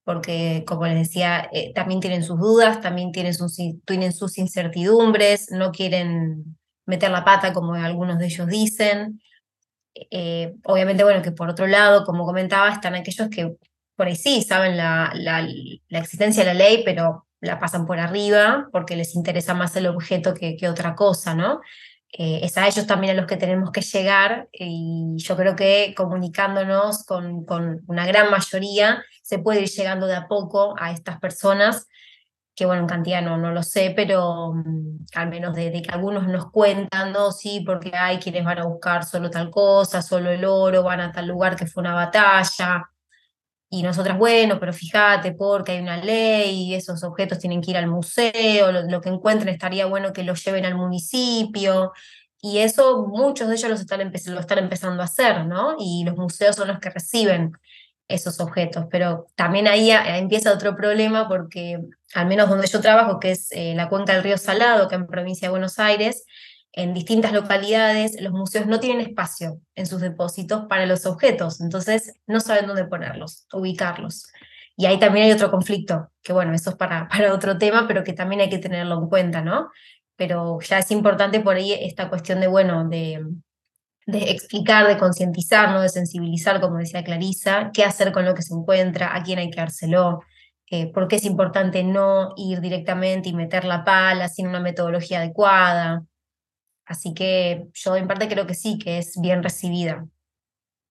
porque 0.04 0.64
como 0.66 0.86
les 0.86 0.98
decía, 0.98 1.50
eh, 1.52 1.74
también 1.74 2.00
tienen 2.00 2.24
sus 2.24 2.40
dudas, 2.40 2.82
también 2.82 3.12
tienen 3.12 3.34
sus, 3.34 3.58
tienen 3.86 4.14
sus 4.14 4.38
incertidumbres, 4.38 5.52
no 5.52 5.72
quieren 5.72 6.58
meter 6.86 7.12
la 7.12 7.24
pata 7.24 7.54
como 7.54 7.74
algunos 7.76 8.18
de 8.18 8.26
ellos 8.26 8.48
dicen. 8.48 9.22
Eh, 9.94 10.56
obviamente, 10.64 11.04
bueno, 11.04 11.22
que 11.22 11.32
por 11.32 11.50
otro 11.50 11.68
lado, 11.68 12.06
como 12.06 12.26
comentaba, 12.26 12.70
están 12.72 12.96
aquellos 12.96 13.30
que 13.30 13.56
por 13.96 14.08
ahí 14.08 14.16
sí 14.16 14.42
saben 14.42 14.78
la, 14.78 15.12
la, 15.14 15.48
la 15.90 16.00
existencia 16.00 16.44
de 16.44 16.54
la 16.54 16.66
ley, 16.66 16.84
pero 16.86 17.28
la 17.42 17.60
pasan 17.60 17.86
por 17.86 18.00
arriba 18.00 18.68
porque 18.72 18.96
les 18.96 19.16
interesa 19.16 19.54
más 19.54 19.76
el 19.76 19.88
objeto 19.88 20.34
que, 20.34 20.56
que 20.58 20.70
otra 20.70 20.96
cosa, 20.96 21.36
¿no? 21.36 21.62
Eh, 22.12 22.40
es 22.44 22.58
a 22.58 22.68
ellos 22.68 22.88
también 22.88 23.16
a 23.16 23.22
los 23.22 23.28
que 23.28 23.38
tenemos 23.38 23.72
que 23.72 23.82
llegar 23.82 24.50
y 24.52 25.14
yo 25.18 25.38
creo 25.38 25.56
que 25.56 25.94
comunicándonos 25.96 27.04
con, 27.06 27.46
con, 27.46 27.84
una 27.88 28.08
gran 28.08 28.32
mayoría 28.32 29.04
se 29.22 29.38
puede 29.38 29.62
ir 29.62 29.70
llegando 29.70 30.08
de 30.08 30.16
a 30.16 30.28
poco 30.28 30.74
a 30.80 30.92
estas 30.92 31.20
personas, 31.20 31.88
que 32.56 32.66
bueno, 32.66 32.82
en 32.82 32.88
cantidad 32.88 33.22
no, 33.22 33.38
no 33.38 33.52
lo 33.52 33.62
sé, 33.62 33.94
pero 33.96 34.54
mm, 34.54 35.06
al 35.14 35.30
menos 35.30 35.54
de, 35.56 35.72
que 35.84 35.92
algunos 35.92 36.28
nos 36.28 36.50
cuentan, 36.52 37.14
¿no? 37.14 37.32
Sí, 37.32 37.62
porque 37.66 37.92
hay 37.96 38.18
quienes 38.18 38.44
van 38.44 38.58
a 38.60 38.66
buscar 38.66 39.06
solo 39.06 39.30
tal 39.30 39.52
cosa, 39.52 40.02
solo 40.02 40.32
el 40.32 40.44
oro, 40.46 40.84
van 40.84 41.02
a 41.02 41.12
tal 41.12 41.28
lugar 41.28 41.56
que 41.56 41.68
fue 41.68 41.82
una 41.82 41.94
batalla, 41.94 42.90
y 43.72 43.84
nosotras, 43.84 44.18
bueno, 44.18 44.60
pero 44.60 44.74
fíjate, 44.74 45.32
porque 45.34 45.74
hay 45.74 45.80
una 45.80 45.98
ley, 45.98 46.74
esos 46.74 47.04
objetos 47.04 47.38
tienen 47.38 47.62
que 47.62 47.72
ir 47.72 47.78
al 47.78 47.86
museo, 47.86 48.72
lo, 48.72 49.00
que 49.00 49.10
encuentren 49.10 49.54
estaría 49.54 49.86
bueno 49.86 50.12
que 50.12 50.24
los 50.24 50.44
lleven 50.44 50.66
al 50.66 50.76
municipio. 50.76 51.94
Y 52.42 52.60
eso 52.60 53.06
muchos 53.08 53.48
de 53.48 53.56
ellos 53.56 53.70
lo 53.70 53.76
están, 53.76 54.12
lo 54.26 54.40
están 54.40 54.58
empezando 54.58 55.02
a 55.04 55.06
hacer, 55.06 55.46
¿no? 55.46 55.76
Y 55.78 56.04
los 56.04 56.16
museos 56.18 56.56
son 56.56 56.70
los 56.70 56.80
que 56.80 56.90
reciben 56.90 57.52
esos 58.08 58.40
objetos. 58.40 58.86
Pero 58.90 59.28
también 59.36 59.68
ahí 59.68 59.92
empieza 59.92 60.52
otro 60.52 60.76
problema 60.76 61.28
porque, 61.28 61.80
al 62.16 62.26
menos 62.26 62.50
donde 62.50 62.68
yo 62.68 62.82
trabajo, 62.82 63.20
que 63.20 63.32
es 63.32 63.52
eh, 63.52 63.74
la 63.76 63.88
cuenca 63.88 64.14
del 64.14 64.24
río 64.24 64.38
Salado, 64.40 64.88
que 64.88 64.96
en 64.96 65.06
provincia 65.06 65.48
de 65.48 65.52
Buenos 65.52 65.78
Aires, 65.78 66.26
en 66.74 66.94
distintas 66.94 67.34
localidades 67.34 68.22
los 68.22 68.32
museos 68.32 68.68
no 68.68 68.80
tienen 68.80 69.06
espacio 69.06 69.60
en 69.76 69.86
sus 69.86 70.02
depósitos 70.02 70.66
para 70.68 70.86
los 70.86 71.06
objetos, 71.06 71.62
entonces 71.62 72.14
no 72.28 72.40
saben 72.40 72.68
dónde 72.68 72.86
ponerlos, 72.86 73.48
ubicarlos. 73.54 74.28
Y 74.78 74.86
ahí 74.86 74.98
también 75.00 75.26
hay 75.26 75.32
otro 75.32 75.52
conflicto, 75.52 76.12
que 76.22 76.32
bueno, 76.32 76.54
eso 76.54 76.70
es 76.70 76.76
para, 76.76 77.08
para 77.10 77.34
otro 77.34 77.58
tema, 77.58 77.88
pero 77.88 78.04
que 78.04 78.14
también 78.14 78.42
hay 78.42 78.50
que 78.50 78.60
tenerlo 78.60 78.98
en 78.98 79.10
cuenta, 79.10 79.42
¿no? 79.42 79.70
Pero 80.16 80.60
ya 80.62 80.80
es 80.80 80.92
importante 80.92 81.40
por 81.40 81.56
ahí 81.56 81.74
esta 81.74 82.10
cuestión 82.10 82.40
de, 82.40 82.48
bueno, 82.48 82.88
de, 82.88 83.26
de 84.06 84.32
explicar, 84.32 84.88
de 84.88 84.98
concientizar, 84.98 85.80
de 85.80 85.90
sensibilizar, 85.90 86.62
como 86.62 86.78
decía 86.78 87.04
Clarisa, 87.04 87.72
qué 87.74 87.84
hacer 87.84 88.12
con 88.12 88.26
lo 88.26 88.34
que 88.34 88.42
se 88.42 88.54
encuentra, 88.54 89.16
a 89.16 89.24
quién 89.24 89.40
hay 89.40 89.50
que 89.50 89.60
dárselo, 89.60 90.22
eh, 90.72 90.92
por 90.92 91.08
qué 91.08 91.16
es 91.18 91.26
importante 91.26 91.84
no 91.84 92.34
ir 92.38 92.62
directamente 92.62 93.30
y 93.30 93.34
meter 93.34 93.66
la 93.66 93.84
pala 93.84 94.28
sin 94.28 94.48
una 94.48 94.60
metodología 94.60 95.20
adecuada. 95.20 96.04
Así 96.90 97.14
que 97.14 97.68
yo 97.76 97.96
en 97.96 98.08
parte 98.08 98.28
creo 98.28 98.48
que 98.48 98.56
sí, 98.56 98.80
que 98.80 98.98
es 98.98 99.22
bien 99.22 99.44
recibida 99.44 100.08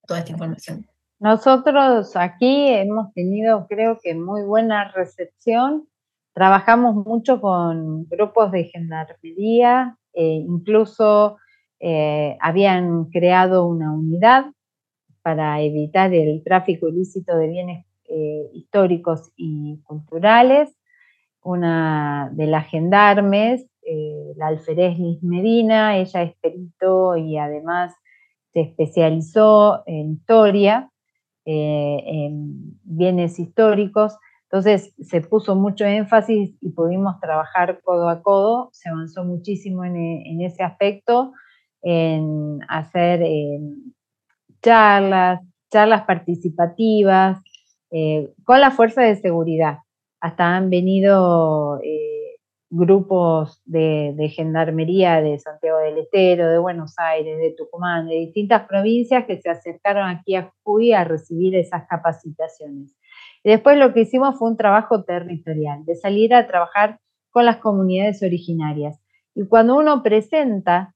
toda 0.06 0.20
esta 0.20 0.30
información. 0.30 0.87
Nosotros 1.18 2.14
aquí 2.14 2.68
hemos 2.68 3.12
tenido, 3.14 3.66
creo 3.68 3.98
que, 4.00 4.14
muy 4.14 4.42
buena 4.42 4.92
recepción. 4.92 5.88
Trabajamos 6.34 6.94
mucho 7.04 7.40
con 7.40 8.08
grupos 8.08 8.52
de 8.52 8.66
gendarmería, 8.66 9.98
eh, 10.12 10.44
incluso 10.46 11.38
eh, 11.80 12.38
habían 12.40 13.06
creado 13.06 13.66
una 13.66 13.92
unidad 13.92 14.52
para 15.22 15.61
evitar 15.61 16.14
el 16.14 16.44
tráfico 16.44 16.88
ilícito 16.88 17.37
de 17.37 17.48
bienes 17.48 17.87
eh, 18.04 18.48
históricos 18.52 19.32
y 19.34 19.80
culturales. 19.82 20.72
Una 21.42 22.30
de 22.34 22.46
las 22.46 22.68
gendarmes 22.68 23.66
eh, 23.90 24.35
la 24.37 24.48
alferez 24.48 24.98
Liz 24.98 25.22
Medina, 25.22 25.96
ella 25.96 26.22
es 26.22 26.35
perito 26.37 27.16
y 27.16 27.38
además 27.38 27.94
se 28.53 28.61
especializó 28.61 29.83
en 29.87 30.12
historia, 30.12 30.90
eh, 31.44 32.03
en 32.05 32.79
bienes 32.83 33.38
históricos, 33.38 34.16
entonces 34.44 34.94
se 35.01 35.20
puso 35.20 35.55
mucho 35.55 35.85
énfasis 35.85 36.57
y 36.61 36.70
pudimos 36.70 37.20
trabajar 37.20 37.81
codo 37.83 38.09
a 38.09 38.22
codo, 38.22 38.70
se 38.72 38.88
avanzó 38.88 39.24
muchísimo 39.24 39.85
en, 39.85 40.40
ese 40.40 40.62
aspecto, 40.62 41.33
en 41.83 42.61
hacer 42.68 43.22
charlas, 44.62 45.40
charlas 45.70 46.05
participativas, 46.05 47.40
eh, 47.90 48.33
con 48.44 48.61
la 48.61 48.70
fuerza 48.70 49.03
de 49.03 49.16
seguridad. 49.16 49.79
Hasta 50.20 50.57
han 50.57 50.68
venido 50.70 51.81
eh, 51.83 52.17
grupos 52.70 53.62
de, 53.64 54.31
gendarmería 54.35 55.22
de 55.22 55.38
Santiago 55.38 55.78
del 55.78 55.98
Estero, 55.98 56.50
de 56.50 56.59
Buenos 56.59 56.94
Aires, 56.98 57.38
de 57.38 57.54
Tucumán, 57.57 58.09
de 58.09 58.16
distintas 58.16 58.66
provincias 58.66 59.24
que 59.26 59.40
se 59.40 59.48
acercaron 59.48 60.09
aquí 60.09 60.35
a 60.35 60.52
Jujuy 60.62 60.92
a 60.92 61.04
recibir 61.04 61.57
esas 61.57 61.87
capacitaciones. 61.88 62.94
Y 63.42 63.50
después 63.50 63.78
lo 63.78 63.94
que 63.94 64.00
hicimos 64.00 64.38
fue 64.38 64.50
un 64.50 64.57
trabajo 64.57 65.04
territorial, 65.04 65.85
de 65.85 65.94
salir 65.94 66.35
a 66.35 66.46
trabajar 66.46 66.98
con 67.31 67.46
las 67.46 67.57
comunidades 67.57 68.22
originarias. 68.22 69.00
Y 69.35 69.46
cuando 69.46 69.76
uno 69.76 70.02
presenta 70.02 70.94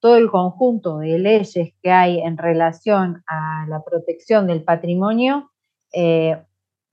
todo 0.00 0.16
el 0.16 0.30
conjunto 0.30 0.98
de 0.98 1.18
leyes 1.18 1.74
que 1.82 1.90
hay 1.90 2.20
en 2.20 2.36
relación 2.36 3.22
a 3.26 3.66
la 3.68 3.82
protección 3.84 4.46
del 4.46 4.64
patrimonio, 4.64 5.50
eh, 5.92 6.42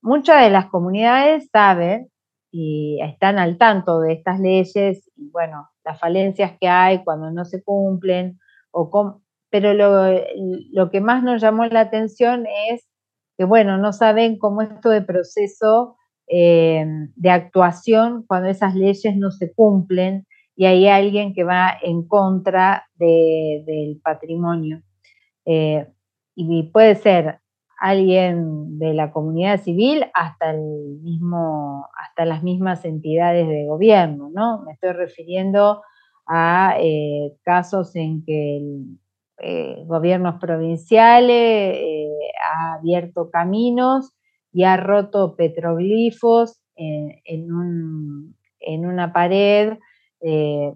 muchas 0.02 0.44
de 0.44 0.50
las 0.50 0.68
comunidades 0.68 1.50
saben 1.52 2.10
y 2.56 3.00
están 3.02 3.40
al 3.40 3.58
tanto 3.58 4.00
de 4.00 4.14
estas 4.14 4.40
leyes 4.40 5.10
y 5.16 5.32
bueno, 5.32 5.72
las 5.84 6.00
falencias 6.00 6.52
que 6.62 6.68
hay 6.68 7.04
cuando 7.04 7.32
no 7.32 7.46
se 7.46 7.64
cumplen, 7.64 8.40
o 8.70 9.22
pero 9.50 9.74
lo, 9.74 10.92
que 10.92 11.02
más 11.02 11.24
nos 11.24 11.42
llamó 11.42 11.66
la 11.66 11.80
atención 11.80 12.46
es 12.70 12.88
que 13.40 13.46
bueno, 13.46 13.80
no 13.80 13.92
saben 13.92 14.38
cómo 14.38 14.62
esto 14.62 14.92
de 14.92 15.02
proceso 15.02 15.98
eh, 16.28 16.86
de 17.16 17.30
actuación 17.32 18.24
cuando 18.28 18.50
esas 18.50 18.76
leyes 18.76 19.18
no 19.18 19.32
se 19.32 19.52
cumplen 19.52 20.28
y 20.56 20.66
hay 20.66 20.88
alguien 20.88 21.34
que 21.34 21.44
va 21.44 21.76
en 21.82 22.08
contra 22.08 22.86
del 22.94 24.00
patrimonio. 24.04 24.84
Eh, 25.46 25.88
y 26.36 26.64
puede 26.72 26.96
ser 26.96 27.40
alguien 27.80 28.78
de 28.80 28.94
la 28.94 29.12
comunidad 29.12 29.62
civil 29.62 30.06
hasta 30.14 30.52
el 30.52 31.00
mismo, 31.02 31.88
hasta 31.98 32.26
las 32.26 32.44
mismas 32.44 32.86
entidades 32.86 33.48
de 33.48 33.66
gobierno, 33.66 34.30
¿no? 34.34 34.64
Me 34.64 34.74
estoy 34.74 34.92
refiriendo 34.92 35.82
a 36.28 36.76
eh, 36.80 37.34
casos 37.44 37.96
en 37.96 38.24
que 38.24 38.58
el, 38.58 39.00
eh, 39.40 39.84
gobiernos 39.86 40.40
provinciales 40.40 41.78
ha 42.42 42.76
abierto 42.76 43.30
caminos 43.30 44.14
y 44.54 44.64
ha 44.64 44.78
roto 44.78 45.36
petroglifos 45.36 46.62
en, 46.76 47.50
una 48.86 49.12
pared 49.12 49.78
eh, 50.22 50.74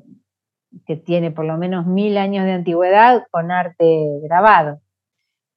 que 0.86 0.96
tiene 0.96 1.32
por 1.32 1.46
lo 1.46 1.58
menos 1.58 1.86
mil 1.86 2.18
años 2.18 2.46
de 2.46 2.54
antigüedad 2.54 3.24
con 3.32 3.52
arte 3.52 3.86
grabado, 4.24 4.80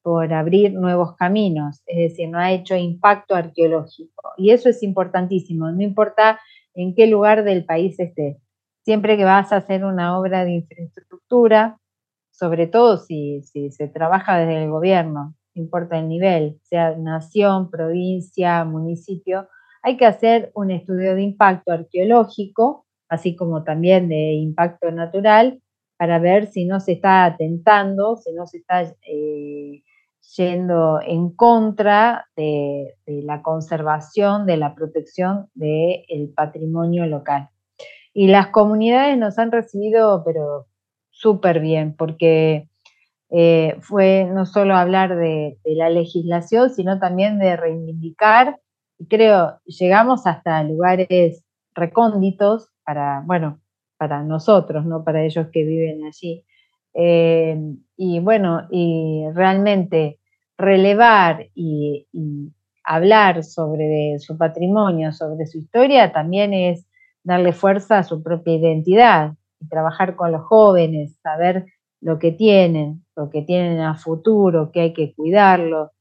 por 0.02 0.32
abrir 0.32 0.72
nuevos 0.72 1.16
caminos, 1.16 1.82
es 1.86 2.10
decir, 2.10 2.28
no 2.28 2.38
ha 2.38 2.52
hecho 2.52 2.76
impacto 2.76 3.34
arqueológico. 3.34 4.32
Y 4.36 4.50
eso 4.50 4.68
es 4.68 4.82
importantísimo, 4.82 5.70
no 5.70 5.82
importa 5.82 6.40
en 6.74 6.94
qué 6.94 7.06
lugar 7.06 7.44
del 7.44 7.64
país 7.64 7.98
estés. 7.98 8.38
Siempre 8.84 9.16
que 9.16 9.24
vas 9.24 9.52
a 9.52 9.56
hacer 9.56 9.84
una 9.84 10.18
obra 10.18 10.44
de 10.44 10.52
infraestructura, 10.52 11.78
sobre 12.30 12.66
todo 12.66 12.96
si, 12.96 13.42
se 13.42 13.88
trabaja 13.88 14.38
desde 14.38 14.64
el 14.64 14.70
gobierno, 14.70 15.34
no 15.54 15.62
importa 15.62 15.98
el 15.98 16.08
nivel, 16.08 16.58
sea 16.62 16.96
nación, 16.96 17.70
provincia, 17.70 18.64
municipio, 18.64 19.48
hay 19.82 19.96
que 19.96 20.06
hacer 20.06 20.50
un 20.54 20.70
estudio 20.70 21.14
de 21.14 21.22
impacto 21.22 21.72
arqueológico 21.72 22.86
así 23.10 23.36
como 23.36 23.64
también 23.64 24.08
de 24.08 24.34
impacto 24.34 24.90
natural, 24.90 25.60
para 25.98 26.18
ver 26.18 26.46
si 26.46 26.64
no 26.64 26.80
se 26.80 26.92
está 26.92 27.26
atentando, 27.26 28.16
si 28.16 28.32
no 28.32 28.46
se 28.46 28.58
está 28.58 28.82
eh, 28.82 29.82
yendo 30.36 31.00
en 31.02 31.30
contra 31.30 32.28
de, 32.36 32.96
la 33.06 33.42
conservación, 33.42 34.46
de 34.46 34.56
la 34.56 34.74
protección 34.74 35.48
del 35.54 36.32
patrimonio 36.34 37.06
local. 37.06 37.48
Y 38.12 38.28
las 38.28 38.48
comunidades 38.48 39.16
nos 39.18 39.38
han 39.38 39.52
recibido, 39.52 40.22
pero 40.24 40.66
súper 41.10 41.60
bien, 41.60 41.94
porque 41.96 42.68
eh, 43.30 43.76
fue 43.80 44.28
no 44.30 44.46
solo 44.46 44.74
hablar 44.74 45.16
de, 45.16 45.58
de, 45.64 45.74
la 45.74 45.88
legislación, 45.90 46.70
sino 46.70 46.98
también 46.98 47.38
de 47.38 47.56
reivindicar, 47.56 48.58
y 49.00 49.06
creo, 49.06 49.58
llegamos 49.64 50.26
hasta 50.26 50.62
lugares 50.62 51.42
recónditos 51.74 52.68
para, 52.84 53.22
bueno, 53.24 53.58
para 53.96 54.22
nosotros, 54.22 54.84
no 54.84 55.04
para 55.04 55.24
ellos 55.24 55.46
que 55.52 55.64
viven 55.64 56.04
allí. 56.04 56.44
Eh, 56.92 57.58
y 57.96 58.20
bueno, 58.20 58.66
y 58.70 59.24
realmente 59.32 60.19
relevar 60.60 61.48
y, 61.54 62.06
hablar 62.82 63.44
sobre 63.44 64.18
su 64.18 64.36
patrimonio, 64.36 65.12
sobre 65.12 65.46
su 65.46 65.58
historia, 65.58 66.12
también 66.12 66.52
es 66.54 66.86
darle 67.22 67.52
fuerza 67.52 67.98
a 67.98 68.02
su 68.02 68.22
propia 68.22 68.54
identidad 68.54 69.34
y 69.60 69.68
trabajar 69.68 70.16
con 70.16 70.32
los 70.32 70.42
jóvenes, 70.42 71.16
saber 71.22 71.66
lo 72.00 72.18
que 72.18 72.32
tienen, 72.32 73.04
lo 73.14 73.30
que 73.30 73.42
tienen 73.42 73.80
a 73.80 73.94
futuro, 73.94 74.72
que 74.72 74.80
hay 74.80 74.92
que 74.92 75.14
cuidarlo. 75.14 75.92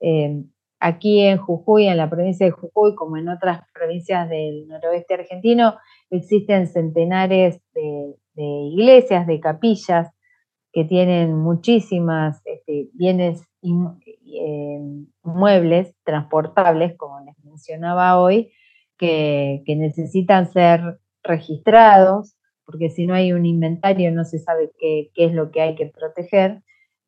Eh, 0.00 0.44
aquí 0.80 1.20
en 1.20 1.38
Jujuy, 1.38 1.86
en 1.86 1.96
la 1.96 2.10
provincia 2.10 2.44
de 2.44 2.52
Jujuy, 2.52 2.94
como 2.94 3.16
en 3.16 3.28
otras 3.28 3.62
provincias 3.72 4.28
del 4.28 4.68
noroeste 4.68 5.14
argentino, 5.14 5.76
existen 6.10 6.66
centenares 6.66 7.60
de, 7.72 8.14
iglesias, 8.36 9.26
de 9.26 9.40
capillas, 9.40 10.10
que 10.72 10.84
tienen 10.84 11.36
muchísimas 11.36 12.42
este, 12.44 12.88
bienes 12.92 13.46
eh, 14.26 14.80
muebles 15.22 15.94
transportables, 16.04 16.96
como 16.96 17.20
les 17.20 17.38
mencionaba 17.44 18.18
hoy, 18.18 18.52
que, 18.98 19.62
necesitan 19.66 20.50
ser 20.50 20.98
registrados, 21.22 22.36
porque 22.64 22.90
si 22.90 23.06
no 23.06 23.14
hay 23.14 23.32
un 23.32 23.46
inventario 23.46 24.10
no 24.12 24.24
se 24.24 24.38
sabe 24.38 24.70
qué, 24.78 25.10
es 25.14 25.32
lo 25.32 25.50
que 25.50 25.60
hay 25.60 25.74
que 25.74 25.86
proteger, 25.86 26.62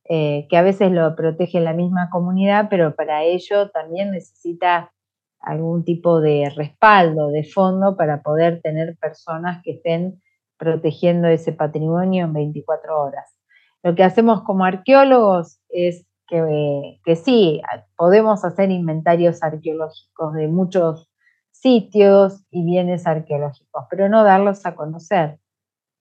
eh, 0.09 0.47
que 0.49 0.57
a 0.57 0.63
veces 0.63 0.93
lo 0.93 1.17
protege 1.17 1.61
la 1.61 1.73
misma 1.73 2.11
comunidad, 2.11 2.69
pero 2.71 2.95
para 2.95 3.25
ello 3.25 3.71
también 3.71 4.13
necesita 4.13 4.93
algún 5.41 5.85
tipo 5.85 6.21
de 6.21 6.51
respaldo, 6.55 7.29
de 7.29 7.45
fondo 7.45 7.97
para 7.97 8.23
poder 8.23 8.61
tener 8.63 8.97
personas 8.99 9.63
que 9.63 9.73
estén 9.73 10.21
protegiendo 10.59 11.29
ese 11.29 11.53
patrimonio 11.53 12.25
en 12.25 12.33
24 12.33 13.01
horas. 13.01 13.37
Lo 13.83 13.95
que 13.95 14.03
hacemos 14.03 14.43
como 14.43 14.65
arqueólogos 14.65 15.61
es 15.69 16.06
que, 16.29 17.01
que 17.05 17.17
sí, 17.17 17.61
podemos 17.97 18.45
hacer 18.45 18.71
inventarios 18.71 19.43
arqueológicos 19.43 20.35
de 20.35 20.49
muchos 20.49 21.11
sitios 21.53 22.45
y 22.51 22.65
bienes 22.65 23.07
arqueológicos, 23.07 23.85
pero 23.91 24.09
no 24.09 24.25
darlos 24.25 24.67
a 24.67 24.75
conocer, 24.75 25.39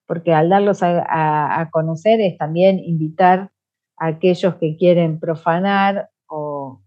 porque 0.08 0.34
al 0.34 0.50
darlos 0.50 0.80
a 0.82 1.70
conocer 1.72 2.22
es 2.22 2.38
también 2.38 2.80
invitar 2.80 3.52
a 3.98 4.08
aquellos 4.08 4.56
que 4.56 4.78
quieren 4.78 5.20
profanar 5.20 6.10
o 6.28 6.82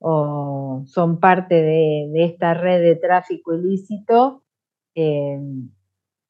o 0.00 0.82
son 0.86 1.20
parte 1.20 1.54
de, 1.54 2.24
esta 2.24 2.54
red 2.54 2.80
de 2.80 2.96
tráfico 2.96 3.54
ilícito, 3.54 4.42
eh, 4.94 5.38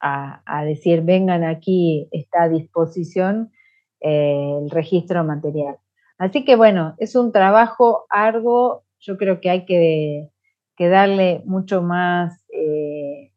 a, 0.01 0.65
decir, 0.65 1.03
vengan 1.03 1.45
aquí, 1.45 2.09
está 2.11 2.45
a 2.45 2.49
disposición 2.49 3.53
eh, 4.01 4.59
el 4.63 4.71
registro 4.71 5.23
material. 5.25 5.77
Así 6.21 6.45
que 6.45 6.55
bueno, 6.55 6.95
es 6.99 7.17
un 7.17 7.33
trabajo 7.33 8.05
arduo, 8.11 8.85
yo 9.01 9.17
creo 9.17 9.41
que 9.41 9.51
hay 9.51 9.65
que, 9.65 10.31
darle 10.79 11.43
mucho 11.45 11.83
más, 11.83 12.43
eh, 12.55 13.33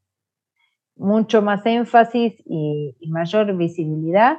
mucho 0.95 1.41
más 1.41 1.65
énfasis 1.65 2.35
y, 2.45 2.95
mayor 3.09 3.57
visibilidad 3.57 4.37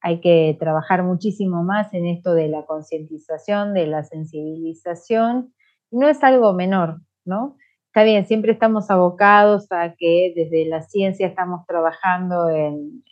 hay 0.00 0.20
que 0.20 0.56
trabajar 0.58 1.02
muchísimo 1.02 1.62
más 1.62 1.92
en 1.92 2.06
esto 2.06 2.34
de 2.34 2.48
la 2.48 2.64
concientización, 2.66 3.74
de 3.74 3.86
la 3.86 4.04
sensibilización, 4.04 5.52
no 5.90 6.08
es 6.08 6.22
algo 6.22 6.52
menor, 6.52 7.00
¿no? 7.24 7.56
Está 7.86 8.04
bien, 8.04 8.26
siempre 8.26 8.52
estamos 8.52 8.90
abocados 8.90 9.66
a 9.70 9.94
que 9.96 10.32
desde 10.36 10.66
la 10.66 10.82
ciencia 10.82 11.26
estamos 11.26 11.66
trabajando 11.66 12.48
en, 12.50 13.02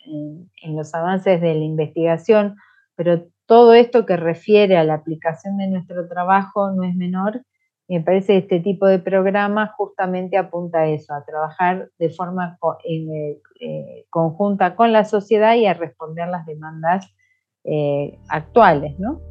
los 0.63 0.93
avances 0.93 1.41
de 1.41 1.55
la 1.55 1.63
investigación, 1.63 2.55
pero 2.95 3.27
todo 3.47 3.73
esto 3.73 4.05
que 4.05 4.17
refiere 4.17 4.77
a 4.77 4.83
la 4.83 4.93
aplicación 4.93 5.57
de 5.57 5.67
nuestro 5.67 6.07
trabajo 6.07 6.71
no 6.71 6.83
es 6.83 6.95
menor 6.95 7.41
me 7.89 8.01
parece 8.01 8.33
que 8.33 8.37
este 8.39 8.59
tipo 8.59 8.85
de 8.85 8.99
programa 8.99 9.73
justamente 9.77 10.37
apunta 10.37 10.79
a 10.79 10.87
eso, 10.87 11.13
a 11.13 11.23
trabajar 11.23 11.89
de 11.97 12.09
forma 12.09 12.57
eh, 12.83 13.39
eh, 13.61 14.05
conjunta 14.09 14.75
con 14.75 14.91
la 14.91 15.05
sociedad 15.05 15.55
y 15.55 15.65
a 15.67 15.73
responder 15.73 16.27
las 16.27 16.45
demandas 16.45 17.09
eh, 17.63 18.19
actuales, 18.27 18.99
¿no? 18.99 19.21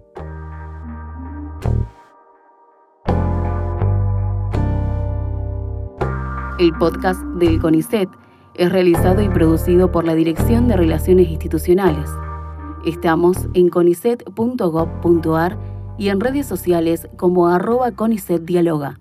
El 6.59 6.73
podcast 6.79 7.21
del 7.39 7.61
CONICET 7.61 8.09
es 8.55 8.73
realizado 8.73 9.21
y 9.21 9.29
producido 9.29 9.93
por 9.93 10.07
la 10.07 10.15
Dirección 10.15 10.67
de 10.69 10.79
Relaciones 10.79 11.29
Institucionales 11.29 12.09
Estamos 12.87 13.49
en 13.55 13.69
conicet.gov.ar 13.69 15.59
y 15.99 16.09
en 16.09 16.21
redes 16.21 16.47
sociales 16.47 17.09
como 17.17 17.49
arroba 17.49 17.91
CONICET 17.91 18.43
Dialoga. 18.43 19.01